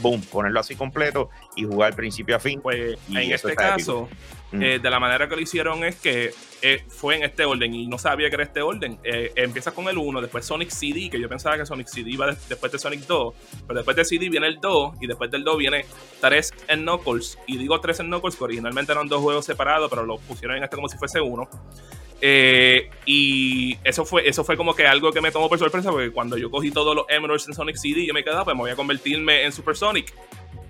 [0.00, 2.60] boom, ponerlo así completo y jugar principio a fin.
[2.60, 4.08] Pues en este caso,
[4.52, 4.62] mm.
[4.62, 7.86] eh, de la manera que lo hicieron es que eh, fue en este orden y
[7.86, 8.98] no sabía que era este orden.
[9.04, 12.26] Eh, empieza con el 1, después Sonic CD, que yo pensaba que Sonic CD iba
[12.48, 13.34] después de Sonic 2,
[13.66, 15.84] pero después de CD viene el 2 y después del 2 viene
[16.20, 17.38] 3 en Knuckles.
[17.46, 20.64] Y digo 3 en Knuckles que originalmente eran dos juegos separados, pero lo pusieron en
[20.64, 21.48] este como si fuese uno.
[22.20, 26.10] Eh, y eso fue, eso fue como que algo que me tomó por sorpresa, porque
[26.10, 28.70] cuando yo cogí todos los Emeralds en Sonic CD, yo me quedaba, pues me voy
[28.70, 30.12] a convertirme en Super Sonic.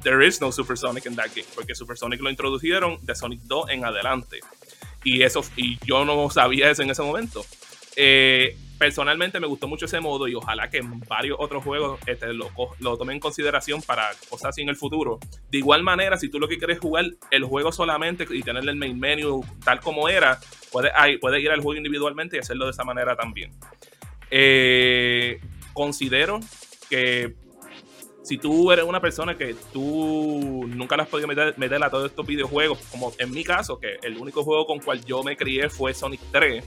[0.03, 3.41] There is no Super Sonic in that game, porque Super Sonic lo introdujeron de Sonic
[3.43, 4.41] 2 en adelante.
[5.05, 7.45] Y eso, y yo no sabía eso en ese momento.
[7.97, 12.51] Eh, personalmente me gustó mucho ese modo y ojalá que varios otros juegos este, lo,
[12.79, 15.19] lo tomen en consideración para cosas así en el futuro.
[15.51, 18.77] De igual manera, si tú lo que quieres jugar el juego solamente y tenerle el
[18.77, 20.39] main menu tal como era,
[20.71, 23.51] puedes, puedes ir al juego individualmente y hacerlo de esa manera también.
[24.31, 25.41] Eh,
[25.73, 26.41] considero
[26.89, 27.35] que
[28.23, 32.11] si tú eres una persona que tú nunca le has podido meter, meter, a todos
[32.11, 35.71] estos videojuegos, como en mi caso, que el único juego con cual yo me crié
[35.71, 36.63] fue Sonic 3,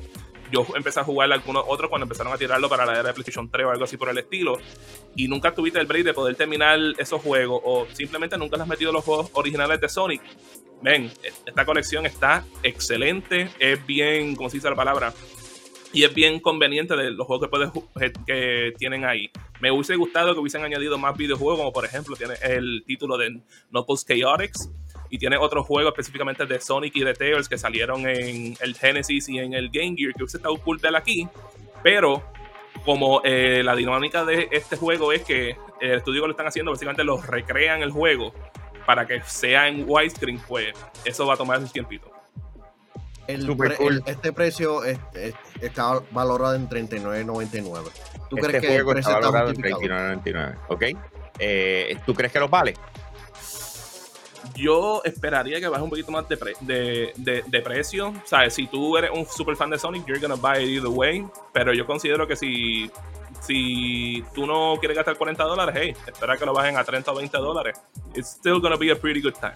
[0.52, 3.50] yo empecé a jugar algunos otros cuando empezaron a tirarlo para la era de PlayStation
[3.50, 4.58] 3 o algo así por el estilo.
[5.16, 8.92] Y nunca tuviste el break de poder terminar esos juegos o simplemente nunca has metido
[8.92, 10.22] los juegos originales de Sonic.
[10.82, 11.12] Ven,
[11.46, 15.14] esta colección está excelente, es bien, ¿cómo se dice la palabra?
[15.94, 19.30] Y es bien conveniente de los juegos que, puedes, que tienen ahí.
[19.60, 23.42] Me hubiese gustado que hubiesen añadido más videojuegos, como por ejemplo tiene el título de
[23.70, 24.70] Knuckles Chaotix,
[25.12, 29.28] y tiene otros juegos específicamente de Sonic y de Tails que salieron en el Genesis
[29.28, 31.28] y en el Game Gear que usted está cool aquí,
[31.84, 32.24] pero
[32.86, 36.72] como eh, la dinámica de este juego es que el estudio que lo están haciendo
[36.72, 38.34] básicamente lo recrean el juego
[38.86, 42.10] para que sea en widescreen, pues eso va a tomar un tiempito.
[43.28, 44.82] este precio
[45.60, 47.92] está valorado en $39.99.
[48.30, 50.58] ¿Tú este crees que el precio está valorado en $39.99?
[50.70, 50.84] ¿Ok?
[51.38, 52.76] Eh, ¿Tú crees que lo vale?
[54.56, 58.14] Yo esperaría que baje un poquito más de, pre- de, de, de precio.
[58.26, 58.54] ¿Sabes?
[58.56, 61.26] Si tú eres un super fan de Sonic, you're gonna buy it either way.
[61.54, 62.90] Pero yo considero que si,
[63.42, 67.16] si tú no quieres gastar 40 dólares, hey, espera que lo bajen a 30 o
[67.16, 67.80] 20 dólares.
[68.16, 69.54] It's still gonna be a pretty good time.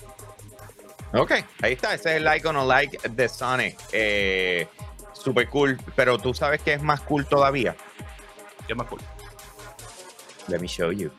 [1.13, 1.31] Ok,
[1.61, 1.93] ahí está.
[1.93, 3.77] Ese es el icono like de Sonic.
[3.93, 4.67] Eh,
[5.13, 5.77] super cool.
[5.95, 7.75] Pero tú sabes que es más cool todavía.
[8.67, 8.99] ¿Qué más cool?
[10.47, 11.09] Let me show you.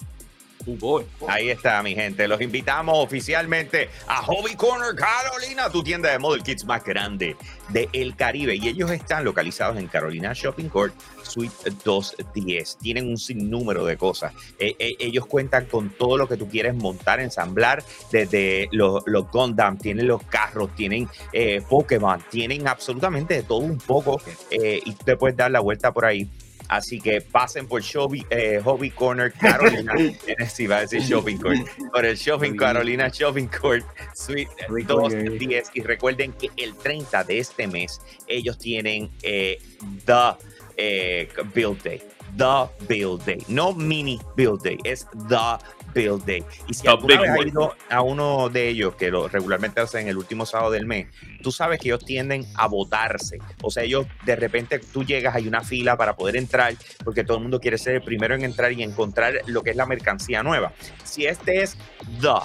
[1.29, 2.27] Ahí está, mi gente.
[2.29, 7.37] Los invitamos oficialmente a Hobby Corner Carolina, tu tienda de model kits más grande
[7.69, 8.57] de el Caribe.
[8.57, 11.55] Y ellos están localizados en Carolina Shopping Court, Suite
[11.85, 12.79] 210.
[12.79, 14.33] Tienen un sinnúmero de cosas.
[14.59, 19.31] Eh, eh, ellos cuentan con todo lo que tú quieres montar, ensamblar, desde los, los
[19.31, 24.21] Gundam, tienen los carros, tienen eh, Pokémon, tienen absolutamente de todo un poco.
[24.51, 26.29] eh, y tú te puedes dar la vuelta por ahí.
[26.69, 29.93] Así que pasen por Hobby, eh, Hobby Corner Carolina.
[30.49, 31.61] sí, va a decir Shopping Court.
[31.93, 35.71] Por el Shopping Carolina Shopping Court Suite 210.
[35.75, 39.59] Y recuerden que el 30 de este mes ellos tienen eh,
[40.05, 40.37] The
[40.77, 42.03] eh, Build Day.
[42.37, 43.43] The Build Day.
[43.49, 45.59] No mini Build Day, es The
[45.97, 46.45] Build Day.
[46.69, 50.19] Y si alguna vez has ido a uno de ellos, que lo regularmente hacen el
[50.19, 51.09] último sábado del mes,
[51.43, 53.39] tú sabes que ellos tienden a votarse.
[53.63, 57.39] O sea, ellos de repente tú llegas, hay una fila para poder entrar, porque todo
[57.39, 60.43] el mundo quiere ser el primero en entrar y encontrar lo que es la mercancía
[60.43, 60.73] nueva.
[61.03, 61.79] Si este es
[62.21, 62.41] The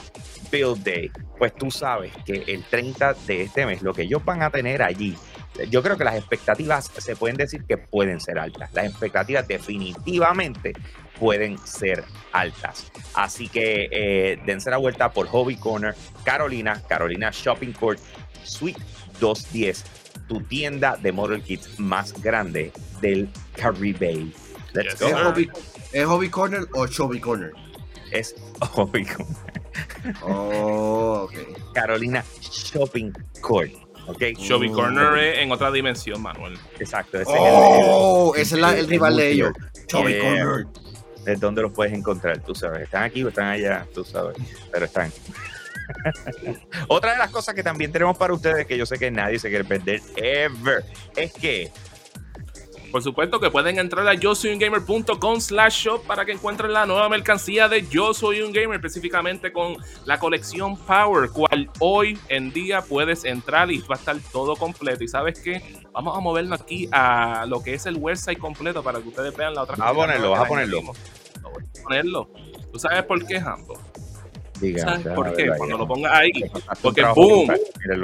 [0.50, 4.44] Build Day, pues tú sabes que el 30 de este mes, lo que ellos van
[4.44, 5.18] a tener allí,
[5.70, 8.72] yo creo que las expectativas se pueden decir que pueden ser altas.
[8.74, 10.74] Las expectativas definitivamente
[11.20, 12.92] pueden ser altas.
[13.14, 18.00] Así que eh, dense la vuelta por Hobby Corner, Carolina, Carolina Shopping Court,
[18.44, 18.82] Suite
[19.20, 19.84] 210,
[20.28, 24.28] tu tienda de Model Kits más grande del Caribe.
[24.74, 25.08] Let's Yes, go.
[25.08, 25.50] ¿Es hobby,
[25.92, 27.52] ¿Es hobby Corner o Chubby Corner?
[28.12, 28.36] Es
[28.72, 29.36] Hobby Corner,
[30.24, 31.74] Oh, ok.
[31.74, 33.72] Carolina Shopping Court.
[34.12, 34.74] Ok, Shelby Mm.
[34.74, 36.58] Corner es en otra dimensión, Manuel.
[36.80, 37.20] exacto.
[37.20, 39.52] Ese es el- Oh, ese es el el rival de ellos.
[39.88, 40.22] Chubby Yeah.
[40.22, 40.68] Corner.
[41.26, 42.82] es donde los puedes encontrar, tú sabes.
[42.84, 44.36] Están aquí o están allá, tú sabes,
[44.72, 45.12] pero están.
[46.88, 49.50] Otra de las cosas que también tenemos para ustedes, que yo sé que nadie se
[49.50, 50.84] quiere perder ever,
[51.16, 51.70] es que
[52.92, 56.74] Por supuesto que pueden entrar a yo soy un gamer.com slash shop para que encuentren
[56.74, 62.20] la nueva mercancía de Yo Soy un Gamer, específicamente con la colección Power, cual hoy
[62.28, 65.06] en día puedes entrar y va a estar todo completo.
[65.06, 65.62] Y sabes qué,
[65.94, 69.54] vamos a movernos aquí a lo que es el website completo para que ustedes vean
[69.54, 70.78] la otra Vas a ponerlo, vas a ponerlo.
[70.80, 70.98] añadimos.
[71.42, 72.30] Lo voy a ponerlo.
[72.74, 73.91] ¿Tú sabes por qué, Hambo?
[74.62, 75.52] Diga, ¿Sabes déjame por qué?
[75.58, 76.32] Cuando lo pongas ahí,
[76.82, 77.50] porque boom.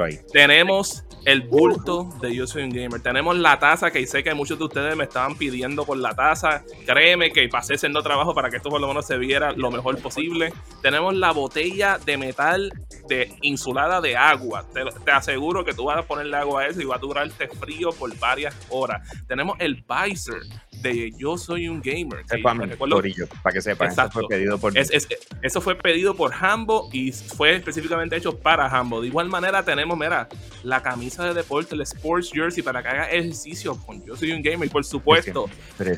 [0.05, 0.19] ahí.
[0.31, 3.01] tenemos el bulto de Yo Soy un Gamer.
[3.01, 6.63] Tenemos la taza que sé que muchos de ustedes me estaban pidiendo por la taza.
[6.85, 9.97] Créeme que pasé haciendo trabajo para que esto por lo menos se viera lo mejor
[10.01, 10.53] posible.
[10.81, 12.71] Tenemos la botella de metal
[13.09, 14.65] de insulada de agua.
[14.73, 17.47] Te, te aseguro que tú vas a ponerle agua a eso y va a durarte
[17.49, 19.01] frío por varias horas.
[19.27, 20.41] Tenemos el visor
[20.81, 22.23] de Yo Soy un Gamer.
[22.29, 23.01] Que es para recuerdo-
[23.51, 23.89] que sepan.
[23.91, 25.07] Eso fue pedido por es- es-
[25.41, 29.01] eso fue pedido por Hambo y fue específicamente hecho para Hambo.
[29.01, 30.27] De igual manera tenemos, mira,
[30.63, 34.41] la camisa de deporte, el Sports Jersey para que haga ejercicio con Yo Soy un
[34.41, 35.49] Gamer y por supuesto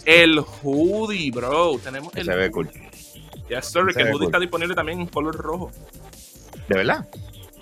[0.06, 1.80] el hoodie, bro.
[1.84, 2.70] Tenemos el Se ve cool.
[3.50, 4.26] Yes, sir, que el hoodie cool.
[4.26, 5.72] está disponible también en color rojo.
[6.68, 7.08] ¿De verdad?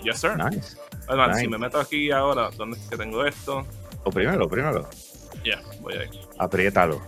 [0.02, 0.36] Yes, sir.
[0.36, 0.76] Nice.
[1.06, 1.40] Además, nice.
[1.40, 3.66] si me meto aquí ahora, ¿dónde es que tengo esto?
[4.04, 4.88] O primero, primero.
[5.44, 6.08] Ya, voy ahí.
[6.38, 7.00] Apriétalo.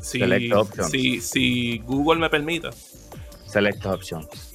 [0.00, 0.20] Si,
[0.90, 2.70] si, si Google me permite.
[3.48, 4.54] Select options.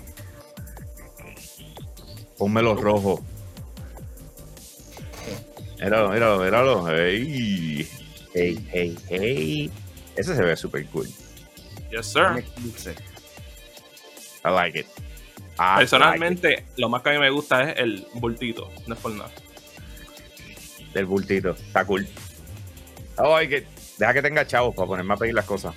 [2.37, 3.23] Pónmelo rojo.
[5.81, 6.87] Míralo, míralo, míralo.
[6.87, 7.87] Hey,
[8.33, 9.71] hey, hey, hey.
[10.15, 11.07] Ese se ve super cool.
[11.91, 12.43] Yes, sir.
[14.45, 14.87] I like it.
[15.59, 18.69] I Personalmente, lo más que a mí me gusta es el bultito.
[18.87, 19.31] No es por nada.
[20.93, 21.51] Del bultito.
[21.51, 22.07] Está cool.
[23.17, 23.67] I like it.
[23.97, 25.75] Deja que tenga chavos para ponerme a pedir las cosas.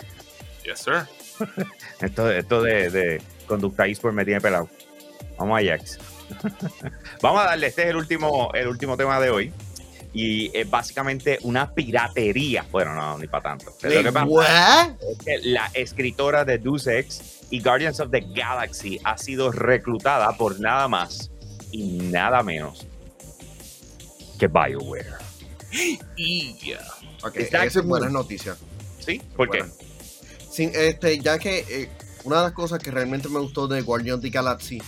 [0.64, 1.06] Yes, sir.
[2.00, 4.68] Esto, esto de, de conducta eSport me tiene pelado.
[5.38, 5.98] Vamos a Jax.
[7.22, 9.52] Vamos a darle, este es el último, el último tema de hoy.
[10.12, 12.64] Y es básicamente una piratería.
[12.70, 13.72] Bueno, no, ni para tanto.
[13.82, 14.90] Pero lo que pasa ¿What?
[15.10, 20.34] es que la escritora de Deus Ex y Guardians of the Galaxy ha sido reclutada
[20.36, 21.30] por nada más
[21.70, 22.86] y nada menos
[24.38, 25.26] que BioWare.
[26.16, 26.80] Y ya.
[27.22, 28.56] Ok, Está esa es buena noticia.
[28.98, 29.20] ¿Sí?
[29.36, 29.64] ¿Por qué?
[30.58, 31.88] Este, ya que eh,
[32.24, 34.80] una de las cosas que realmente me gustó de Guardian the Galaxy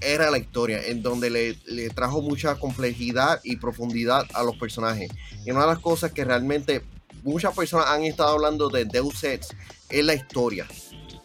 [0.00, 5.10] era la historia, en donde le, trajo mucha complejidad y profundidad a los personajes.
[5.44, 6.82] Y una de las cosas que realmente
[7.22, 9.48] muchas personas han estado hablando de Deus Ex
[9.88, 10.66] es la historia.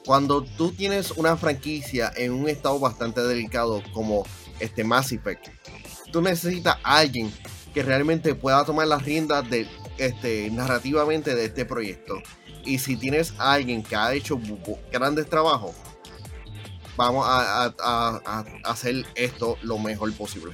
[0.04, 4.26] cuando tú tienes una franquicia en un estado bastante delicado como
[4.60, 5.49] este Mass Effect,
[6.12, 7.32] tú necesitas a alguien
[7.72, 12.16] que realmente pueda tomar las riendas de este narrativamente de este proyecto.
[12.66, 14.39] Y si tienes a alguien que ha hecho
[14.91, 15.76] grandes trabajos,
[16.95, 17.74] vamos a,
[18.64, 20.53] hacer esto lo mejor posible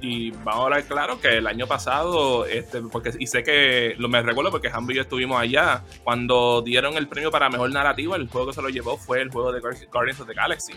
[0.00, 4.08] y vamos a hablar claro que el año pasado, este, porque y sé que lo
[4.08, 8.16] me recuerdo porque Hamby y yo estuvimos allá, cuando dieron el premio para mejor narrativa,
[8.16, 10.72] el juego que se lo llevó fue el juego de Guardians of the Galaxy.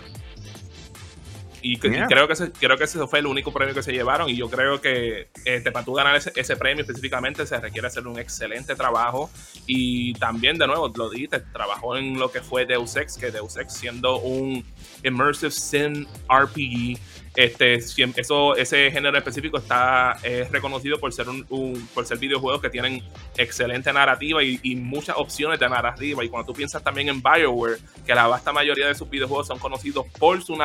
[1.62, 4.30] Y, creo que ese, creo que ese fue el único premio que se llevaron.
[4.30, 8.08] Y yo creo que este, para tú ganar ese, ese, premio específicamente se requiere hacer
[8.08, 9.30] un excelente trabajo.
[9.68, 13.58] Y también, de nuevo, lo dijiste, trabajó en lo que fue Deus Ex, que Deus
[13.58, 14.64] Ex siendo un
[15.04, 17.00] immersive sim RPG
[17.36, 20.18] este, eso, ese género específico está
[20.52, 23.02] reconocido por ser, un, por ser videojuegos que tienen
[23.38, 26.24] excelente narrativa y, muchas opciones de narrativa.
[26.24, 29.60] Y cuando tú piensas también en Bioware, que la vasta mayoría de sus videojuegos son
[29.60, 30.58] conocidos por su,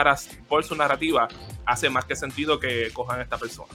[0.48, 1.28] por su narrativa,
[1.64, 3.72] hace más que sentido que cojan a esta persona.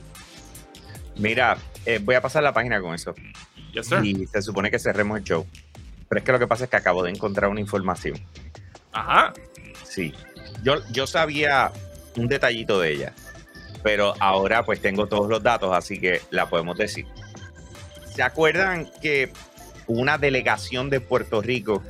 [1.15, 3.15] Mira, eh, voy a pasar la página con eso.
[4.03, 5.47] Y se supone que cerremos el show.
[6.09, 8.19] Pero es que lo que pasa es que acabo de encontrar una información.
[8.91, 9.33] Ajá.
[9.85, 10.13] Sí.
[10.63, 11.71] Yo, yo sabía
[12.17, 13.13] un detallito de ella.
[13.83, 17.05] Pero ahora pues tengo todos los datos, así que la podemos decir.
[18.13, 19.31] ¿Se acuerdan que
[19.87, 21.81] una delegación de Puerto Rico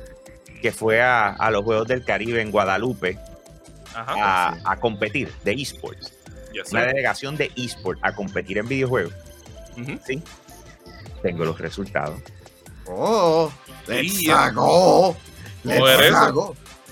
[0.60, 3.18] que fue a, los Juegos del Caribe en Guadalupe
[3.94, 6.12] a, competir de esports?
[6.70, 9.14] una delegación de esports a competir en videojuegos.
[10.06, 10.22] Sí.
[11.22, 12.20] Tengo los resultados.
[12.86, 13.50] Oh,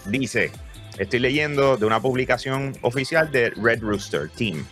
[0.06, 0.50] Dice,
[1.00, 4.66] Estoy leyendo de una publicación oficial de Red Rooster Team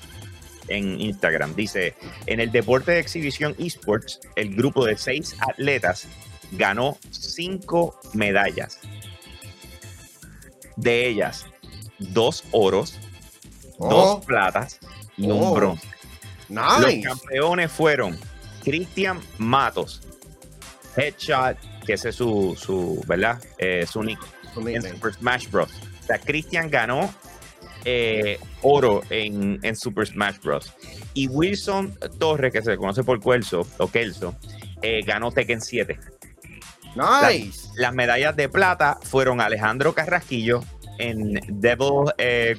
[0.68, 1.54] en Instagram.
[1.54, 1.94] Dice,
[2.26, 6.06] en el deporte de exhibición esports, el grupo de seis atletas
[6.52, 8.78] ganó cinco medallas.
[10.76, 11.46] De ellas,
[11.98, 12.98] dos oros,
[13.78, 14.20] dos oh.
[14.20, 14.80] platas
[15.16, 15.54] y un oh.
[15.54, 15.88] bronce.
[16.50, 18.18] Los campeones fueron
[18.62, 20.02] Cristian Matos,
[20.94, 21.56] Headshot,
[21.86, 23.42] que ese es su, su ¿verdad?
[23.56, 24.20] Eh, su nick,
[24.66, 25.70] en Super Smash Bros
[26.08, 27.12] sea, Christian ganó
[27.84, 30.72] eh, oro en, Super Smash Bros.
[31.14, 34.34] Y Wilson Torres, que se conoce por Kelso, o Kelso,
[34.82, 35.98] eh, ganó Tekken 7.
[36.96, 37.68] Nice.
[37.76, 40.62] Las, medallas de plata fueron Alejandro Carrasquillo
[40.98, 42.58] en Devil eh,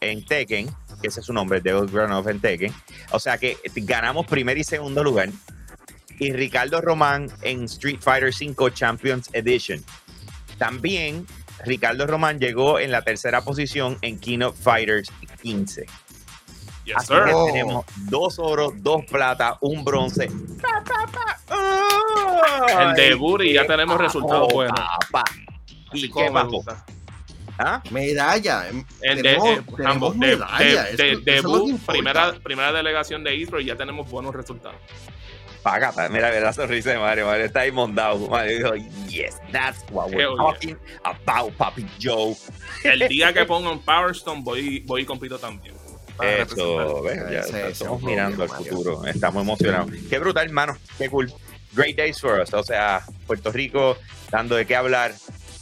[0.00, 0.68] en Tekken,
[1.00, 2.72] que ese es su nombre, Devil Grunov en Tekken.
[3.10, 5.28] O sea que ganamos primer y segundo lugar.
[6.18, 9.84] Y Ricardo Román en Street Fighter V Champions Edition.
[10.58, 11.26] También
[11.64, 15.10] Ricardo Román llegó en la tercera posición en Keynote Fighters
[15.42, 15.86] 15.
[16.94, 20.24] Así Que tenemos dos oros, dos plata, un bronce.
[22.80, 24.78] el debut y ya tenemos resultados buenos.
[25.92, 26.62] ¿Y qué pasó?
[27.58, 27.82] ¿Ah?
[27.90, 28.66] Medalla.
[29.00, 30.36] El de, eh, ambos, de,
[31.22, 34.76] debut, primera, primera delegación de Israel y ya tenemos buenos resultados.
[35.64, 37.24] Pagata, mira, mira la sonrisa de Mario.
[37.24, 38.28] Mario está ahí mondado.
[38.28, 42.36] Mario dijo, yes, that's what we're talking about, Papi Joe.
[42.84, 45.74] El día que ponga un Power Stone, voy, voy y compito también.
[46.22, 49.06] Eso, ya, estamos mirando al futuro.
[49.06, 49.90] Estamos emocionados.
[50.10, 50.76] Qué brutal, hermano.
[50.98, 51.32] Qué cool.
[51.72, 52.52] Great days for us.
[52.52, 53.96] O sea, Puerto Rico
[54.30, 55.14] dando de qué hablar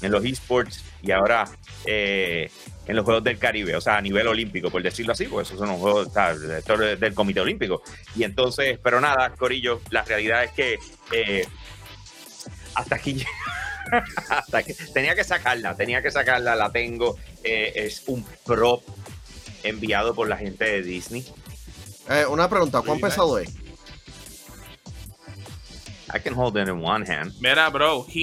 [0.02, 1.44] en los esports y ahora
[1.86, 2.50] eh,
[2.86, 5.58] en los Juegos del Caribe, o sea, a nivel olímpico, por decirlo así, porque esos
[5.58, 6.08] son los Juegos
[6.98, 7.82] del Comité Olímpico.
[8.16, 10.78] Y entonces, pero nada, Corillo, la realidad es que
[11.12, 11.46] eh,
[12.74, 13.24] hasta aquí
[14.30, 17.18] hasta que tenía que sacarla, tenía que sacarla, la tengo.
[17.44, 18.82] Eh, es un prop
[19.62, 21.26] enviado por la gente de Disney.
[22.08, 23.50] Eh, una pregunta, ¿cuán pesado es?
[26.14, 27.32] I can hold it in one hand.
[27.40, 28.21] Mira, bro, he